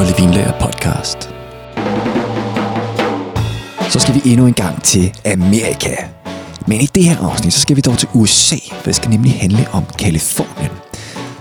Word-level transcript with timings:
Kolde 0.00 0.16
Vinlager 0.16 0.52
podcast. 0.60 1.34
Så 3.92 3.98
skal 3.98 4.14
vi 4.14 4.20
endnu 4.24 4.46
en 4.46 4.52
gang 4.52 4.82
til 4.82 5.12
Amerika. 5.26 5.94
Men 6.66 6.80
i 6.80 6.86
det 6.86 7.04
her 7.04 7.18
afsnit, 7.30 7.52
så 7.52 7.60
skal 7.60 7.76
vi 7.76 7.80
dog 7.80 7.98
til 7.98 8.08
USA, 8.14 8.56
for 8.72 8.84
det 8.84 8.94
skal 8.94 9.10
nemlig 9.10 9.32
handle 9.40 9.66
om 9.72 9.84
Kalifornien. 9.98 10.70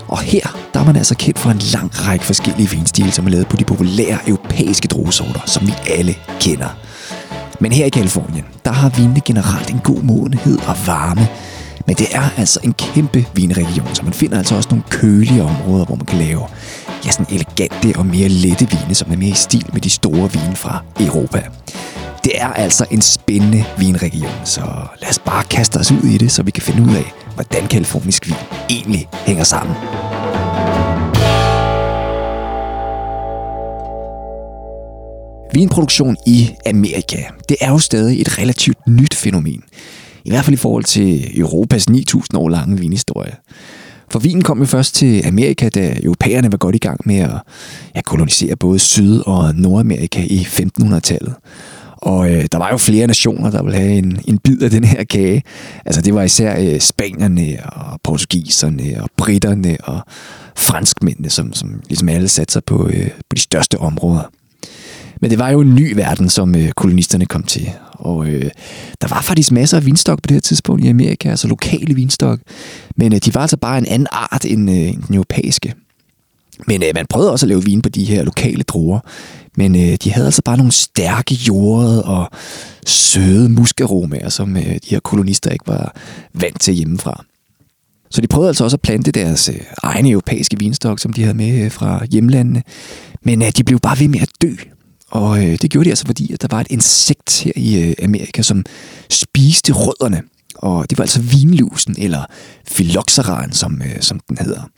Og 0.08 0.20
her, 0.20 0.58
der 0.74 0.80
er 0.80 0.86
man 0.86 0.96
altså 0.96 1.16
kendt 1.16 1.40
for 1.40 1.50
en 1.50 1.62
lang 1.74 2.08
række 2.08 2.26
forskellige 2.26 2.70
vinstile, 2.70 3.12
som 3.12 3.26
er 3.26 3.30
lavet 3.30 3.48
på 3.48 3.56
de 3.58 3.64
populære 3.64 4.18
europæiske 4.28 4.88
druesorter, 4.88 5.42
som 5.46 5.68
vi 5.68 5.74
alle 5.90 6.16
kender. 6.40 6.78
Men 7.60 7.72
her 7.72 7.86
i 7.86 7.90
Kalifornien, 7.90 8.46
der 8.66 8.72
har 8.72 8.90
vinene 8.90 9.22
generelt 9.22 9.70
en 9.70 9.80
god 9.84 10.02
modenhed 10.02 10.58
og 10.58 10.76
varme, 10.86 11.28
men 11.90 11.96
det 11.96 12.08
er 12.12 12.30
altså 12.38 12.60
en 12.64 12.74
kæmpe 12.74 13.26
vinregion, 13.36 13.96
så 13.96 14.04
man 14.04 14.14
finder 14.14 14.38
altså 14.38 14.56
også 14.56 14.70
nogle 14.70 14.84
kølige 14.90 15.44
områder, 15.44 15.86
hvor 15.86 15.96
man 15.96 16.06
kan 16.06 16.20
lave 16.20 16.48
ja, 17.06 17.12
sådan 17.12 17.26
elegante 17.30 18.00
og 18.00 18.06
mere 18.06 18.28
lette 18.28 18.70
vine, 18.70 18.96
som 18.96 19.12
er 19.12 19.18
mere 19.18 19.30
i 19.30 19.34
stil 19.34 19.66
med 19.74 19.82
de 19.82 19.90
store 19.90 20.32
vine 20.32 20.56
fra 20.56 20.84
Europa. 21.00 21.44
Det 22.24 22.32
er 22.36 22.48
altså 22.48 22.86
en 22.92 23.02
spændende 23.02 23.66
vinregion, 23.78 24.32
så 24.46 24.62
lad 25.02 25.10
os 25.10 25.20
bare 25.20 25.44
kaste 25.44 25.78
os 25.78 25.92
ud 25.92 26.04
i 26.04 26.18
det, 26.18 26.32
så 26.32 26.44
vi 26.44 26.52
kan 26.52 26.64
finde 26.64 26.92
ud 26.92 26.96
af, 26.96 27.14
hvordan 27.36 27.68
kalifornisk 27.68 28.28
vin 28.28 28.36
egentlig 28.70 29.08
hænger 29.26 29.44
sammen. 29.44 29.76
Vinproduktion 35.54 36.18
i 36.26 36.50
Amerika, 36.66 37.24
det 37.50 37.58
er 37.62 37.70
jo 37.70 37.80
stadig 37.80 38.22
et 38.22 38.38
relativt 38.38 38.78
nyt 38.88 39.14
fænomen. 39.14 39.64
I 40.26 40.30
hvert 40.30 40.46
fald 40.46 40.54
i 40.54 40.58
forhold 40.58 40.84
til 40.84 41.40
Europas 41.40 41.86
9.000 41.90 42.24
år 42.36 42.50
lange 42.50 42.80
vinhistorie. 42.80 43.36
For 44.12 44.20
vinen 44.20 44.42
kom 44.42 44.60
jo 44.60 44.66
først 44.66 44.96
til 44.96 45.28
Amerika, 45.28 45.70
da 45.70 45.96
europæerne 46.04 46.52
var 46.52 46.58
godt 46.58 46.76
i 46.76 46.80
gang 46.80 47.02
med 47.06 47.16
at 47.20 47.42
ja, 47.96 48.02
kolonisere 48.02 48.56
både 48.56 48.80
Syd- 48.80 49.22
og 49.26 49.56
Nordamerika 49.56 50.24
i 50.30 50.40
1500-tallet. 50.40 51.34
Og 52.02 52.32
øh, 52.32 52.46
der 52.52 52.58
var 52.58 52.70
jo 52.72 52.78
flere 52.78 53.08
nationer, 53.08 53.52
der 53.52 53.64
ville 53.64 53.78
have 53.78 53.92
en, 53.92 54.20
en 54.28 54.38
bid 54.38 54.62
af 54.62 54.70
den 54.70 54.84
her 54.84 55.04
kage. 55.04 55.44
Altså 55.86 56.02
det 56.02 56.14
var 56.14 56.24
især 56.24 56.60
øh, 56.60 56.80
spanierne 56.80 57.58
og 57.66 58.00
portugiserne 58.04 59.04
og 59.04 59.10
britterne 59.18 59.78
og 59.84 60.00
franskmændene, 60.56 61.30
som, 61.30 61.54
som 61.54 61.82
ligesom 61.88 62.10
alle 62.10 62.28
satte 62.28 62.54
sig 62.54 62.64
på, 62.64 62.88
øh, 62.88 63.08
på 63.08 63.36
de 63.36 63.40
største 63.40 63.78
områder. 63.78 64.32
Men 65.22 65.32
det 65.32 65.40
var 65.40 65.50
jo 65.50 65.62
en 65.62 65.76
ny 65.76 65.94
verden, 65.96 66.30
som 66.30 66.56
øh, 66.56 66.70
kolonisterne 66.72 67.26
kom 67.26 67.44
til. 67.44 67.72
Og 68.00 68.28
øh, 68.28 68.52
der 69.02 69.08
var 69.08 69.22
faktisk 69.22 69.52
masser 69.52 69.78
af 69.78 69.86
vinstok 69.86 70.22
på 70.22 70.28
det 70.28 70.36
her 70.36 70.42
tidspunkt 70.42 70.86
i 70.86 70.88
Amerika, 70.88 71.30
altså 71.30 71.48
lokale 71.48 71.96
vinstok. 71.96 72.40
Men 72.96 73.14
øh, 73.14 73.20
de 73.26 73.36
var 73.36 73.42
altså 73.42 73.58
bare 73.58 73.78
en 73.78 73.86
anden 73.86 74.08
art 74.12 74.46
end, 74.46 74.70
øh, 74.70 74.78
end 74.78 75.04
den 75.08 75.16
europæiske. 75.16 75.74
Men 76.68 76.84
øh, 76.84 76.90
man 76.96 77.06
prøvede 77.10 77.32
også 77.32 77.46
at 77.46 77.48
lave 77.48 77.64
vin 77.64 77.82
på 77.82 77.90
de 77.90 78.06
her 78.06 78.24
lokale 78.24 78.64
druer. 78.64 79.00
Men 79.58 79.76
øh, 79.76 79.98
de 80.04 80.12
havde 80.12 80.26
altså 80.26 80.42
bare 80.46 80.58
nogle 80.58 80.72
stærke 80.72 81.36
jordede 81.36 82.04
og 82.04 82.30
søde 82.86 83.50
muskaromaer, 83.50 84.30
som 84.30 84.58
øh, 84.58 84.64
de 84.64 84.90
her 84.90 85.00
kolonister 85.00 85.52
ikke 85.52 85.68
var 85.68 85.96
vant 86.34 86.62
til 86.62 86.74
hjemmefra. 86.74 87.26
Så 88.12 88.22
de 88.22 88.28
prøvede 88.28 88.50
altså 88.50 88.64
også 88.64 88.76
at 88.76 88.82
plante 88.82 89.12
deres 89.12 89.50
øh, 89.50 89.62
egne 89.84 90.10
europæiske 90.10 90.60
vinstok, 90.60 91.00
som 91.00 91.14
de 91.14 91.22
havde 91.22 91.38
med 91.38 91.66
øh, 91.66 91.72
fra 91.72 92.06
hjemlandene. 92.12 92.64
Men 93.24 93.42
øh, 93.42 93.52
de 93.58 93.64
blev 93.64 93.80
bare 93.80 94.00
ved 94.00 94.08
med 94.08 94.20
at 94.20 94.30
dø. 94.42 94.54
Og 95.12 95.46
øh, 95.46 95.58
det 95.62 95.70
gjorde 95.72 95.86
de 95.86 95.92
altså, 95.92 96.06
fordi 96.06 96.34
at 96.34 96.42
der 96.42 96.48
var 96.52 96.62
et 96.62 96.68
insekt 96.70 97.42
her 97.42 97.52
i 97.56 97.84
øh, 97.84 97.94
Amerika, 98.04 98.42
som 98.42 98.66
spiste 99.10 99.74
rødderne. 99.74 100.22
Og 100.56 100.90
det 100.90 100.98
var 100.98 101.04
altså 101.04 101.22
vinlusen, 101.22 101.96
eller 101.98 102.26
phylloxeraen, 102.72 103.52
som, 103.52 103.82
øh, 103.82 104.02
som 104.02 104.20
den 104.30 104.38
hedder. 104.38 104.70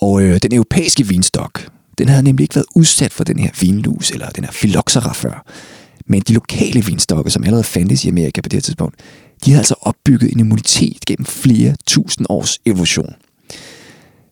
Og 0.00 0.22
øh, 0.22 0.40
den 0.42 0.52
europæiske 0.52 1.06
vinstok, 1.06 1.68
den 1.98 2.08
havde 2.08 2.22
nemlig 2.22 2.44
ikke 2.44 2.54
været 2.54 2.66
udsat 2.74 3.12
for 3.12 3.24
den 3.24 3.38
her 3.38 3.50
vinlus, 3.60 4.10
eller 4.10 4.28
den 4.28 4.44
her 4.44 4.52
phylloxera 4.52 5.12
før. 5.12 5.44
Men 6.06 6.20
de 6.20 6.32
lokale 6.32 6.84
vinstokke, 6.84 7.30
som 7.30 7.44
allerede 7.44 7.64
fandtes 7.64 8.04
i 8.04 8.08
Amerika 8.08 8.40
på 8.40 8.48
det 8.48 8.56
her 8.56 8.60
tidspunkt, 8.60 8.96
de 9.44 9.50
havde 9.50 9.60
altså 9.60 9.74
opbygget 9.80 10.32
en 10.32 10.40
immunitet 10.40 11.04
gennem 11.06 11.26
flere 11.26 11.74
tusind 11.86 12.26
års 12.28 12.58
evolution. 12.66 13.14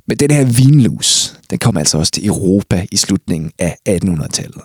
Men 0.09 0.17
den 0.17 0.31
her 0.31 0.45
vinlus, 0.45 1.35
den 1.55 1.59
kom 1.59 1.77
altså 1.77 1.99
også 1.99 2.13
til 2.13 2.27
Europa 2.27 2.87
i 2.93 2.97
slutningen 2.97 3.53
af 3.59 3.77
1800-tallet. 3.89 4.63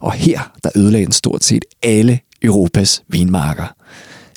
Og 0.00 0.12
her, 0.12 0.52
der 0.64 0.70
ødelagde 0.76 1.04
den 1.04 1.12
stort 1.12 1.44
set 1.44 1.64
alle 1.82 2.20
Europas 2.42 3.02
vinmarker. 3.08 3.74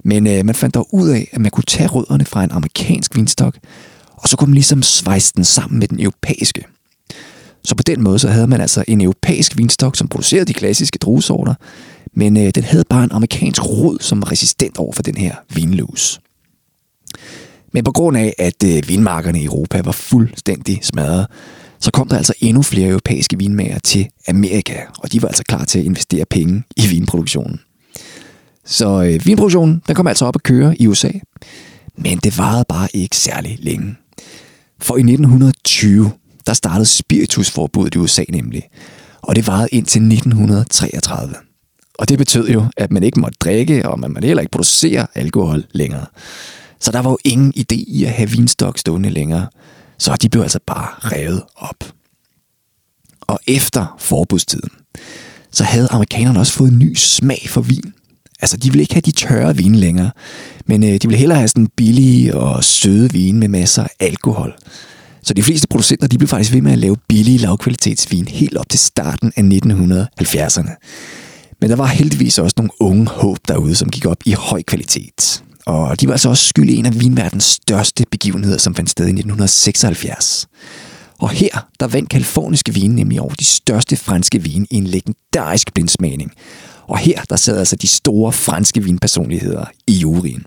Men 0.04 0.28
øh, 0.28 0.46
man 0.46 0.56
fandt 0.56 0.76
dog 0.76 0.88
ud 0.94 1.10
af, 1.10 1.30
at 1.32 1.42
man 1.42 1.52
kunne 1.52 1.64
tage 1.64 1.88
rødderne 1.88 2.26
fra 2.26 2.44
en 2.44 2.52
amerikansk 2.52 3.16
vinstok, 3.16 3.58
og 4.16 4.30
så 4.30 4.38
kunne 4.38 4.48
man 4.48 4.54
ligesom 4.54 4.84
svejse 4.84 5.34
den 5.36 5.44
sammen 5.44 5.80
med 5.80 5.88
den 5.88 6.00
europæiske. 6.00 6.66
Så 7.64 7.76
på 7.76 7.84
den 7.84 8.04
måde 8.04 8.20
så 8.20 8.28
havde 8.28 8.48
man 8.48 8.62
altså 8.62 8.84
en 8.88 9.02
europæisk 9.02 9.58
vinstok, 9.58 9.96
som 9.96 10.08
producerede 10.08 10.46
de 10.46 10.54
klassiske 10.54 10.98
druesorter, 10.98 11.54
men 12.14 12.38
øh, 12.38 12.52
den 12.56 12.64
havde 12.64 12.84
bare 12.90 13.04
en 13.04 13.12
amerikansk 13.12 13.66
rod, 13.66 13.98
som 14.00 14.22
var 14.22 14.32
resistent 14.32 14.78
over 14.78 14.94
for 14.94 15.04
den 15.04 15.18
her 15.18 15.36
vinlus. 15.54 16.20
Men 17.74 17.84
på 17.84 17.92
grund 17.92 18.18
af, 18.18 18.34
at 18.38 18.64
øh, 18.66 18.88
vinmarkerne 18.88 19.42
i 19.42 19.46
Europa 19.46 19.82
var 19.82 19.92
fuldstændig 19.92 20.80
smadret, 20.84 21.28
så 21.82 21.92
kom 21.92 22.08
der 22.08 22.18
altså 22.18 22.34
endnu 22.40 22.62
flere 22.62 22.90
europæiske 22.90 23.38
vinmager 23.38 23.80
til 23.80 24.08
Amerika, 24.28 24.76
og 25.00 25.12
de 25.12 25.22
var 25.22 25.28
altså 25.28 25.44
klar 25.48 25.66
til 25.66 25.80
at 25.80 25.86
investere 25.86 26.26
penge 26.26 26.64
i 26.78 26.88
vinproduktionen. 26.88 27.60
Så 28.66 29.04
øh, 29.04 29.26
vinproduktionen 29.26 29.82
den 29.88 29.96
kom 29.96 30.08
altså 30.08 30.26
op 30.26 30.36
at 30.36 30.44
køre 30.44 30.82
i 30.82 30.88
USA, 30.88 31.12
men 31.98 32.18
det 32.18 32.38
varede 32.38 32.66
bare 32.70 32.88
ikke 32.94 33.18
særlig 33.18 33.58
længe. 33.60 33.96
For 34.80 34.96
i 34.96 35.00
1920, 35.00 36.12
der 36.48 36.54
startede 36.54 36.86
spiritusforbuddet 36.86 37.96
i 37.96 37.98
USA 37.98 38.24
nemlig, 38.30 38.64
og 39.22 39.36
det 39.36 39.48
varede 39.48 39.68
indtil 39.72 40.02
1933. 40.02 41.36
Og 41.94 42.10
det 42.10 42.18
betød 42.18 42.50
jo, 42.50 42.66
at 42.78 42.92
man 42.92 43.04
ikke 43.04 43.20
måtte 43.20 43.38
drikke, 43.42 43.90
og 43.90 44.00
man 44.00 44.12
måtte 44.14 44.26
heller 44.26 44.42
ikke 44.42 44.52
producere 44.52 45.08
alkohol 45.16 45.64
længere. 45.72 46.06
Så 46.80 46.92
der 46.92 47.00
var 47.00 47.10
jo 47.10 47.18
ingen 47.26 47.54
idé 47.58 47.76
i 47.88 48.04
at 48.04 48.12
have 48.12 48.30
vinstok 48.30 48.78
stående 48.78 49.10
længere. 49.10 49.48
Så 50.02 50.16
de 50.16 50.30
blev 50.30 50.42
altså 50.42 50.60
bare 50.68 50.88
revet 51.00 51.44
op. 51.56 51.94
Og 53.22 53.40
efter 53.48 53.96
forbudstiden, 54.00 54.70
så 55.52 55.64
havde 55.64 55.88
amerikanerne 55.92 56.40
også 56.40 56.54
fået 56.54 56.72
en 56.72 56.80
ny 56.80 56.96
smag 56.96 57.46
for 57.50 57.62
vin. 57.62 57.94
Altså, 58.42 58.58
de 58.58 58.70
ville 58.70 58.82
ikke 58.82 58.94
have 58.94 59.02
de 59.02 59.12
tørre 59.12 59.58
vine 59.58 59.78
længere, 59.78 60.12
men 60.66 60.84
øh, 60.84 60.90
de 60.90 61.08
ville 61.08 61.18
hellere 61.18 61.38
have 61.38 61.48
sådan 61.48 61.68
billige 61.68 62.38
og 62.38 62.64
søde 62.64 63.12
vine 63.12 63.40
med 63.40 63.48
masser 63.48 63.84
af 63.84 63.90
alkohol. 64.00 64.54
Så 65.24 65.34
de 65.34 65.44
fleste 65.44 65.68
producenter, 65.68 66.08
de 66.08 66.18
blev 66.18 66.28
faktisk 66.28 66.54
ved 66.54 66.62
med 66.62 66.72
at 66.72 66.80
lave 66.80 66.98
billige 67.08 67.38
lavkvalitetsvin 67.38 68.28
helt 68.28 68.58
op 68.58 68.70
til 68.70 68.80
starten 68.80 69.34
af 69.36 69.42
1970'erne. 69.42 70.76
Men 71.62 71.70
der 71.70 71.76
var 71.76 71.86
heldigvis 71.86 72.40
også 72.40 72.54
nogle 72.58 72.72
unge 72.80 73.08
håb 73.08 73.38
derude, 73.48 73.76
som 73.76 73.90
gik 73.90 74.06
op 74.06 74.18
i 74.26 74.32
høj 74.32 74.62
kvalitet. 74.64 75.44
Og 75.66 76.02
de 76.02 76.08
var 76.08 76.14
altså 76.14 76.30
også 76.30 76.48
skyld 76.48 76.70
i 76.70 76.76
en 76.76 76.86
af 76.86 77.00
vinverdens 77.00 77.44
største 77.44 78.06
begivenheder, 78.12 78.58
som 78.58 78.76
fandt 78.76 78.90
sted 78.90 79.06
i 79.06 79.10
1976. 79.10 80.48
Og 81.20 81.30
her, 81.30 81.68
der 81.80 81.88
vandt 81.88 82.10
kaliforniske 82.10 82.74
vine 82.74 82.96
nemlig 82.96 83.22
over 83.22 83.34
de 83.34 83.46
største 83.46 83.96
franske 83.96 84.44
vine 84.44 84.68
i 84.72 84.76
en 84.76 84.88
legendarisk 84.88 85.74
blindsmagning. 85.74 86.32
Og 86.88 86.98
her, 86.98 87.22
der 87.30 87.36
sad 87.36 87.58
altså 87.58 87.76
de 87.76 87.88
store 87.88 88.32
franske 88.32 88.84
vinpersonligheder 88.84 89.66
i 89.88 89.94
juryen. 89.94 90.46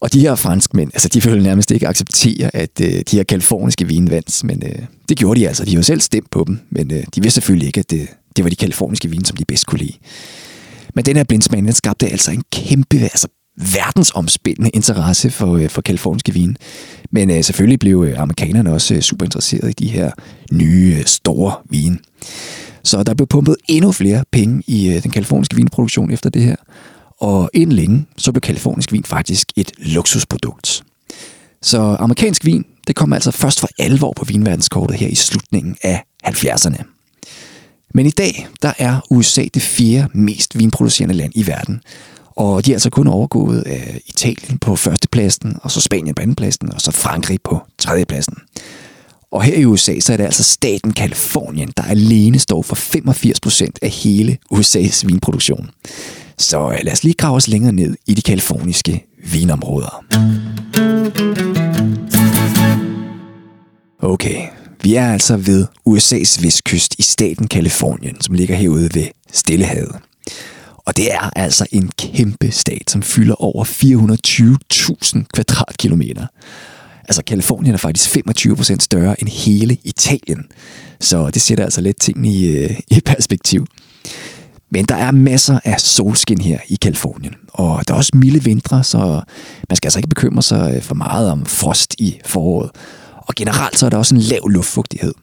Og 0.00 0.12
de 0.12 0.20
her 0.20 0.34
franskmænd, 0.34 0.90
altså 0.94 1.08
de 1.08 1.22
ville 1.22 1.42
nærmest 1.42 1.70
ikke 1.70 1.88
acceptere, 1.88 2.56
at 2.56 2.80
øh, 2.80 3.02
de 3.10 3.16
her 3.16 3.22
kaliforniske 3.22 3.86
vine 3.86 4.10
vandt, 4.10 4.44
men 4.44 4.62
øh, 4.66 4.78
det 5.08 5.16
gjorde 5.16 5.40
de 5.40 5.48
altså. 5.48 5.64
De 5.64 5.76
var 5.76 5.82
selv 5.82 6.00
stemt 6.00 6.30
på 6.30 6.44
dem, 6.46 6.60
men 6.70 6.92
øh, 6.92 7.04
de 7.14 7.22
vidste 7.22 7.30
selvfølgelig 7.30 7.66
ikke, 7.66 7.80
at 7.80 7.90
det, 7.90 8.08
det 8.36 8.44
var 8.44 8.50
de 8.50 8.56
kaliforniske 8.56 9.10
vine, 9.10 9.26
som 9.26 9.36
de 9.36 9.44
bedst 9.44 9.66
kunne 9.66 9.78
lide. 9.78 9.94
Men 10.94 11.04
den 11.04 11.16
her 11.16 11.24
blindsmagning, 11.24 11.66
den 11.66 11.74
skabte 11.74 12.08
altså 12.08 12.30
en 12.30 12.42
kæmpe, 12.52 12.96
altså 12.96 13.28
verdensomspændende 13.74 14.70
interesse 14.70 15.30
for, 15.30 15.56
øh, 15.56 15.68
for 15.68 15.82
kaliforniske 15.82 16.32
vine. 16.32 16.54
Men 17.10 17.30
øh, 17.30 17.44
selvfølgelig 17.44 17.78
blev 17.78 18.04
øh, 18.08 18.20
amerikanerne 18.20 18.72
også 18.72 18.94
øh, 18.94 19.00
super 19.00 19.24
interesserede 19.24 19.70
i 19.70 19.74
de 19.74 19.88
her 19.88 20.10
nye, 20.52 20.96
øh, 20.98 21.04
store 21.04 21.54
vine. 21.70 21.98
Så 22.84 23.02
der 23.02 23.14
blev 23.14 23.26
pumpet 23.26 23.56
endnu 23.68 23.92
flere 23.92 24.24
penge 24.32 24.62
i 24.66 24.90
øh, 24.90 25.02
den 25.02 25.10
kaliforniske 25.10 25.56
vinproduktion 25.56 26.10
efter 26.10 26.30
det 26.30 26.42
her. 26.42 26.56
Og 27.20 27.50
inden 27.54 27.76
længe, 27.76 28.06
så 28.16 28.32
blev 28.32 28.40
kalifornisk 28.40 28.92
vin 28.92 29.04
faktisk 29.04 29.52
et 29.56 29.72
luksusprodukt. 29.78 30.82
Så 31.62 31.96
amerikansk 31.98 32.44
vin, 32.44 32.64
det 32.86 32.96
kom 32.96 33.12
altså 33.12 33.30
først 33.30 33.60
for 33.60 33.68
alvor 33.78 34.12
på 34.16 34.24
vinverdenskortet 34.24 34.96
her 34.96 35.08
i 35.08 35.14
slutningen 35.14 35.76
af 35.82 36.04
70'erne. 36.26 36.82
Men 37.94 38.06
i 38.06 38.10
dag, 38.10 38.48
der 38.62 38.72
er 38.78 39.00
USA 39.10 39.44
det 39.54 39.62
fjerde 39.62 40.08
mest 40.14 40.58
vinproducerende 40.58 41.14
land 41.14 41.32
i 41.34 41.46
verden. 41.46 41.80
Og 42.40 42.66
de 42.66 42.70
er 42.70 42.74
altså 42.74 42.90
kun 42.90 43.06
overgået 43.06 43.62
af 43.62 44.00
Italien 44.06 44.58
på 44.58 44.76
førstepladsen, 44.76 45.56
og 45.62 45.70
så 45.70 45.80
Spanien 45.80 46.14
på 46.14 46.22
andenpladsen, 46.22 46.72
og 46.72 46.80
så 46.80 46.90
Frankrig 46.90 47.38
på 47.44 47.60
tredjepladsen. 47.78 48.36
Og 49.32 49.42
her 49.42 49.56
i 49.56 49.64
USA, 49.64 50.00
så 50.00 50.12
er 50.12 50.16
det 50.16 50.24
altså 50.24 50.42
staten 50.42 50.92
Kalifornien, 50.92 51.72
der 51.76 51.82
alene 51.82 52.38
står 52.38 52.62
for 52.62 52.76
85% 52.76 53.70
af 53.82 53.90
hele 53.90 54.38
USA's 54.54 55.06
vinproduktion. 55.06 55.70
Så 56.38 56.70
øh, 56.70 56.78
lad 56.82 56.92
os 56.92 57.04
lige 57.04 57.14
grave 57.14 57.36
os 57.36 57.48
længere 57.48 57.72
ned 57.72 57.96
i 58.06 58.14
de 58.14 58.22
kaliforniske 58.22 59.06
vinområder. 59.32 60.04
Okay, 64.02 64.42
Vi 64.82 64.94
er 64.94 65.12
altså 65.12 65.36
ved 65.36 65.66
USA's 65.88 66.44
vestkyst 66.44 66.94
i 66.98 67.02
staten 67.02 67.48
Kalifornien, 67.48 68.20
som 68.20 68.34
ligger 68.34 68.56
herude 68.56 68.90
ved 68.94 69.06
Stillehavet. 69.32 69.96
Og 70.90 70.96
det 70.96 71.14
er 71.14 71.30
altså 71.36 71.66
en 71.72 71.90
kæmpe 71.98 72.50
stat, 72.50 72.90
som 72.90 73.02
fylder 73.02 73.34
over 73.34 73.64
420.000 73.64 75.24
kvadratkilometer. 75.34 76.26
Altså, 77.08 77.22
Kalifornien 77.24 77.74
er 77.74 77.78
faktisk 77.78 78.16
25% 78.16 78.76
større 78.80 79.20
end 79.20 79.28
hele 79.28 79.76
Italien. 79.84 80.44
Så 81.00 81.30
det 81.30 81.42
sætter 81.42 81.64
altså 81.64 81.80
lidt 81.80 82.00
ting 82.00 82.26
i, 82.26 82.46
øh, 82.56 82.80
i 82.90 83.00
perspektiv. 83.00 83.66
Men 84.70 84.84
der 84.84 84.94
er 84.94 85.10
masser 85.10 85.60
af 85.64 85.80
solskin 85.80 86.40
her 86.40 86.58
i 86.68 86.74
Kalifornien, 86.74 87.34
og 87.48 87.88
der 87.88 87.94
er 87.94 87.98
også 87.98 88.12
milde 88.14 88.44
vintre, 88.44 88.84
så 88.84 89.22
man 89.68 89.76
skal 89.76 89.86
altså 89.86 89.98
ikke 89.98 90.08
bekymre 90.08 90.42
sig 90.42 90.74
øh, 90.76 90.82
for 90.82 90.94
meget 90.94 91.30
om 91.30 91.46
frost 91.46 91.94
i 91.98 92.20
foråret. 92.26 92.70
Og 93.16 93.34
generelt 93.34 93.78
så 93.78 93.86
er 93.86 93.90
der 93.90 93.98
også 93.98 94.14
en 94.14 94.20
lav 94.20 94.48
luftfugtighed. 94.48 95.14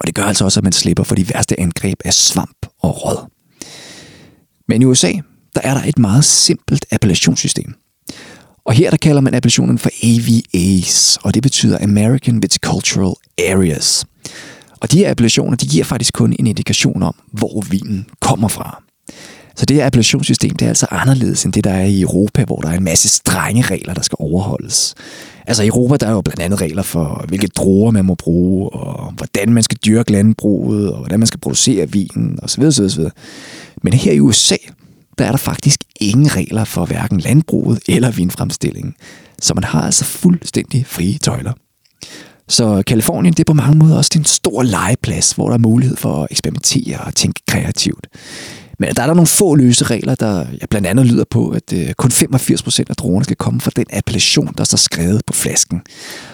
Og 0.00 0.06
det 0.06 0.14
gør 0.14 0.24
altså 0.24 0.44
også, 0.44 0.60
at 0.60 0.64
man 0.64 0.72
slipper 0.72 1.04
for 1.04 1.14
de 1.14 1.28
værste 1.34 1.60
angreb 1.60 1.98
af 2.04 2.14
svamp 2.14 2.66
og 2.82 3.04
råd. 3.04 3.37
Men 4.68 4.82
i 4.82 4.84
USA, 4.84 5.12
der 5.54 5.60
er 5.62 5.74
der 5.74 5.82
et 5.84 5.98
meget 5.98 6.24
simpelt 6.24 6.86
appellationssystem. 6.90 7.74
Og 8.64 8.74
her 8.74 8.90
der 8.90 8.96
kalder 8.96 9.20
man 9.20 9.34
appellationen 9.34 9.78
for 9.78 9.90
AVAs, 10.02 11.18
og 11.22 11.34
det 11.34 11.42
betyder 11.42 11.78
American 11.82 12.42
Viticultural 12.42 13.14
Areas. 13.38 14.04
Og 14.80 14.92
de 14.92 14.98
her 14.98 15.10
appellationer, 15.10 15.56
de 15.56 15.66
giver 15.66 15.84
faktisk 15.84 16.14
kun 16.14 16.32
en 16.38 16.46
indikation 16.46 17.02
om, 17.02 17.14
hvor 17.32 17.60
vinen 17.70 18.06
kommer 18.20 18.48
fra. 18.48 18.82
Så 19.56 19.66
det 19.66 19.76
her 19.76 19.86
appellationssystem, 19.86 20.56
det 20.56 20.64
er 20.64 20.68
altså 20.68 20.86
anderledes 20.90 21.44
end 21.44 21.52
det, 21.52 21.64
der 21.64 21.70
er 21.70 21.84
i 21.84 22.00
Europa, 22.00 22.44
hvor 22.44 22.60
der 22.60 22.68
er 22.68 22.76
en 22.76 22.84
masse 22.84 23.08
strenge 23.08 23.62
regler, 23.62 23.94
der 23.94 24.02
skal 24.02 24.16
overholdes. 24.20 24.94
Altså 25.48 25.62
i 25.62 25.66
Europa, 25.66 25.96
der 25.96 26.06
er 26.06 26.10
jo 26.10 26.20
blandt 26.20 26.40
andet 26.40 26.60
regler 26.60 26.82
for, 26.82 27.24
hvilke 27.28 27.46
druer 27.46 27.90
man 27.90 28.04
må 28.04 28.14
bruge, 28.14 28.70
og 28.70 29.12
hvordan 29.12 29.52
man 29.52 29.62
skal 29.62 29.78
dyrke 29.86 30.12
landbruget, 30.12 30.92
og 30.92 30.98
hvordan 30.98 31.20
man 31.20 31.26
skal 31.26 31.40
producere 31.40 31.92
vinen, 31.92 32.38
osv. 32.42 32.62
osv., 32.62 32.84
osv. 32.84 33.04
Men 33.82 33.92
her 33.92 34.12
i 34.12 34.20
USA, 34.20 34.56
der 35.18 35.24
er 35.24 35.30
der 35.30 35.38
faktisk 35.38 35.80
ingen 36.00 36.36
regler 36.36 36.64
for 36.64 36.84
hverken 36.84 37.20
landbruget 37.20 37.80
eller 37.88 38.10
vinfremstillingen. 38.10 38.94
Så 39.40 39.54
man 39.54 39.64
har 39.64 39.82
altså 39.82 40.04
fuldstændig 40.04 40.86
frie 40.86 41.18
tøjler. 41.18 41.52
Så 42.48 42.82
Kalifornien, 42.86 43.32
det 43.34 43.40
er 43.40 43.52
på 43.52 43.52
mange 43.52 43.78
måder 43.78 43.96
også 43.96 44.10
en 44.16 44.24
stor 44.24 44.62
legeplads, 44.62 45.32
hvor 45.32 45.46
der 45.46 45.54
er 45.54 45.58
mulighed 45.58 45.96
for 45.96 46.22
at 46.22 46.28
eksperimentere 46.30 46.98
og 46.98 47.14
tænke 47.14 47.40
kreativt. 47.46 48.06
Men 48.78 48.94
der 48.94 49.02
er 49.02 49.06
der 49.06 49.14
nogle 49.14 49.26
få 49.26 49.54
løse 49.54 49.84
regler, 49.84 50.14
der 50.14 50.46
ja, 50.60 50.66
blandt 50.70 50.86
andet 50.86 51.06
lyder 51.06 51.24
på, 51.30 51.48
at 51.48 51.72
øh, 51.72 51.92
kun 51.92 52.10
85% 52.10 52.84
af 52.88 52.96
druerne 52.96 53.24
skal 53.24 53.36
komme 53.36 53.60
fra 53.60 53.70
den 53.76 53.86
appellation, 53.92 54.54
der 54.58 54.64
står 54.64 54.76
skrevet 54.76 55.22
på 55.26 55.32
flasken. 55.32 55.82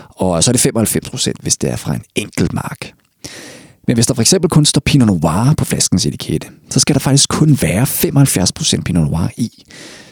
Og 0.08 0.44
så 0.44 0.50
er 0.50 0.52
det 0.52 0.96
95%, 0.96 1.32
hvis 1.40 1.56
det 1.56 1.70
er 1.70 1.76
fra 1.76 1.94
en 1.94 2.02
enkelt 2.14 2.52
mark. 2.52 2.92
Men 3.86 3.96
hvis 3.96 4.06
der 4.06 4.14
for 4.14 4.22
eksempel 4.22 4.50
kun 4.50 4.64
står 4.64 4.80
Pinot 4.80 5.06
Noir 5.06 5.54
på 5.58 5.64
flaskens 5.64 6.06
etikette, 6.06 6.46
så 6.70 6.80
skal 6.80 6.94
der 6.94 7.00
faktisk 7.00 7.28
kun 7.28 7.58
være 7.62 7.82
75% 7.82 8.82
Pinot 8.82 9.10
Noir 9.10 9.28
i. 9.36 9.64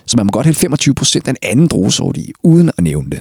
Så 0.07 0.17
man 0.17 0.27
må 0.27 0.31
godt 0.31 0.47
hælde 0.47 0.75
25% 0.75 1.21
af 1.27 1.31
en 1.31 1.37
anden 1.43 1.67
druesort 1.67 2.17
i, 2.17 2.33
uden 2.43 2.71
at 2.79 2.85
nævne 2.85 3.11
det. 3.11 3.21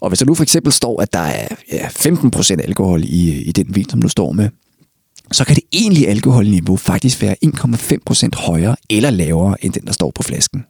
Og 0.00 0.08
hvis 0.08 0.18
der 0.18 0.26
nu 0.26 0.34
for 0.34 0.42
eksempel 0.42 0.72
står, 0.72 1.02
at 1.02 1.12
der 1.12 1.18
er 1.18 1.48
ja, 1.72 1.88
15% 1.88 2.62
alkohol 2.62 3.04
i, 3.04 3.42
i 3.42 3.52
den 3.52 3.74
vin, 3.74 3.88
som 3.88 4.02
du 4.02 4.08
står 4.08 4.32
med, 4.32 4.48
så 5.32 5.44
kan 5.44 5.56
det 5.56 5.64
egentlige 5.72 6.08
alkoholniveau 6.08 6.76
faktisk 6.76 7.22
være 7.22 7.36
1,5% 7.44 8.28
højere 8.34 8.76
eller 8.90 9.10
lavere 9.10 9.64
end 9.64 9.72
den, 9.72 9.86
der 9.86 9.92
står 9.92 10.12
på 10.14 10.22
flasken. 10.22 10.64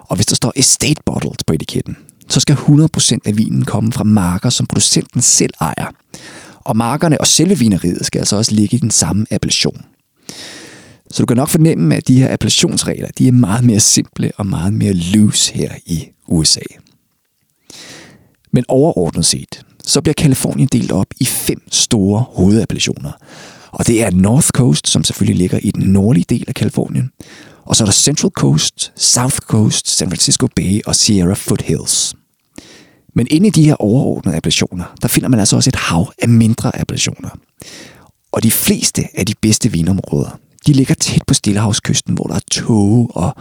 Og 0.00 0.16
hvis 0.16 0.26
der 0.26 0.36
står 0.36 0.52
estate 0.56 1.02
bottled 1.06 1.44
på 1.46 1.52
etiketten, 1.52 1.96
så 2.28 2.40
skal 2.40 2.54
100% 2.54 3.18
af 3.24 3.36
vinen 3.38 3.64
komme 3.64 3.92
fra 3.92 4.04
marker, 4.04 4.50
som 4.50 4.66
producenten 4.66 5.22
selv 5.22 5.54
ejer. 5.60 5.90
Og 6.54 6.76
markerne 6.76 7.20
og 7.20 7.26
selve 7.26 7.58
vineriet 7.58 8.06
skal 8.06 8.18
altså 8.18 8.36
også 8.36 8.54
ligge 8.54 8.76
i 8.76 8.80
den 8.80 8.90
samme 8.90 9.26
appellation. 9.30 9.84
Så 11.10 11.22
du 11.22 11.26
kan 11.26 11.36
nok 11.36 11.48
fornemme, 11.48 11.96
at 11.96 12.08
de 12.08 12.18
her 12.18 12.32
appellationsregler, 12.32 13.08
de 13.18 13.28
er 13.28 13.32
meget 13.32 13.64
mere 13.64 13.80
simple 13.80 14.32
og 14.36 14.46
meget 14.46 14.72
mere 14.72 14.92
loose 14.92 15.54
her 15.54 15.72
i 15.86 16.08
USA. 16.26 16.60
Men 18.52 18.64
overordnet 18.68 19.26
set, 19.26 19.62
så 19.84 20.00
bliver 20.00 20.14
Kalifornien 20.14 20.68
delt 20.72 20.92
op 20.92 21.06
i 21.20 21.24
fem 21.24 21.62
store 21.72 22.24
hovedappellationer. 22.28 23.12
Og 23.78 23.86
det 23.86 24.02
er 24.02 24.10
North 24.10 24.48
Coast, 24.48 24.88
som 24.88 25.04
selvfølgelig 25.04 25.38
ligger 25.38 25.58
i 25.58 25.70
den 25.70 25.82
nordlige 25.82 26.26
del 26.28 26.44
af 26.48 26.54
Kalifornien. 26.54 27.10
Og 27.64 27.76
så 27.76 27.84
er 27.84 27.86
der 27.86 27.92
Central 27.92 28.30
Coast, 28.30 28.92
South 28.96 29.36
Coast, 29.36 29.88
San 29.90 30.08
Francisco 30.08 30.46
Bay 30.56 30.80
og 30.86 30.94
Sierra 30.94 31.34
Foothills. 31.34 32.14
Men 33.14 33.26
inde 33.30 33.46
i 33.46 33.50
de 33.50 33.64
her 33.64 33.74
overordnede 33.74 34.36
appellationer, 34.36 34.84
der 35.02 35.08
finder 35.08 35.28
man 35.28 35.40
altså 35.40 35.56
også 35.56 35.70
et 35.70 35.76
hav 35.76 36.12
af 36.22 36.28
mindre 36.28 36.80
appellationer. 36.80 37.28
Og 38.32 38.42
de 38.42 38.50
fleste 38.50 39.04
af 39.14 39.26
de 39.26 39.34
bedste 39.40 39.72
vinområder, 39.72 40.38
de 40.66 40.72
ligger 40.72 40.94
tæt 40.94 41.22
på 41.26 41.34
Stillehavskysten, 41.34 42.14
hvor 42.14 42.24
der 42.24 42.34
er 42.34 42.40
tåge 42.50 43.08
og 43.10 43.36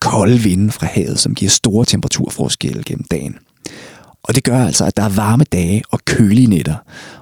kolde 0.00 0.38
vinde 0.38 0.72
fra 0.72 0.86
havet, 0.86 1.18
som 1.18 1.34
giver 1.34 1.50
store 1.50 1.84
temperaturforskelle 1.84 2.82
gennem 2.86 3.04
dagen. 3.10 3.38
Og 4.22 4.34
det 4.34 4.44
gør 4.44 4.64
altså, 4.64 4.84
at 4.84 4.96
der 4.96 5.02
er 5.02 5.08
varme 5.08 5.44
dage 5.44 5.82
og 5.90 6.04
kølige 6.04 6.46
nætter. 6.46 6.74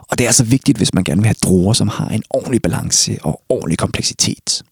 Og 0.09 0.19
det 0.19 0.25
er 0.25 0.29
altså 0.29 0.45
vigtigt, 0.45 0.79
hvis 0.79 0.95
man 0.95 1.05
gerne 1.05 1.21
vil 1.21 1.27
have 1.27 1.37
druer, 1.43 1.73
som 1.73 1.89
har 1.89 2.09
en 2.09 2.23
ordentlig 2.31 2.63
balance 2.63 3.19
og 3.23 3.43
ordentlig 3.49 3.79
kompleksitet. 3.79 4.63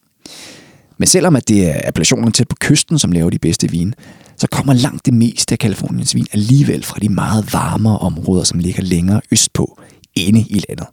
Men 0.98 1.06
selvom 1.06 1.36
at 1.36 1.48
det 1.48 1.68
er 1.68 1.80
appellationerne 1.88 2.32
tæt 2.32 2.48
på 2.48 2.56
kysten, 2.60 2.98
som 2.98 3.12
laver 3.12 3.30
de 3.30 3.38
bedste 3.38 3.70
vin, 3.70 3.94
så 4.36 4.46
kommer 4.46 4.72
langt 4.72 5.06
det 5.06 5.14
meste 5.14 5.52
af 5.52 5.58
Kaliforniens 5.58 6.14
vin 6.14 6.26
alligevel 6.32 6.84
fra 6.84 6.98
de 7.00 7.08
meget 7.08 7.52
varmere 7.52 7.98
områder, 7.98 8.44
som 8.44 8.58
ligger 8.58 8.82
længere 8.82 9.20
østpå, 9.32 9.80
inde 10.14 10.40
i 10.40 10.64
landet. 10.68 10.86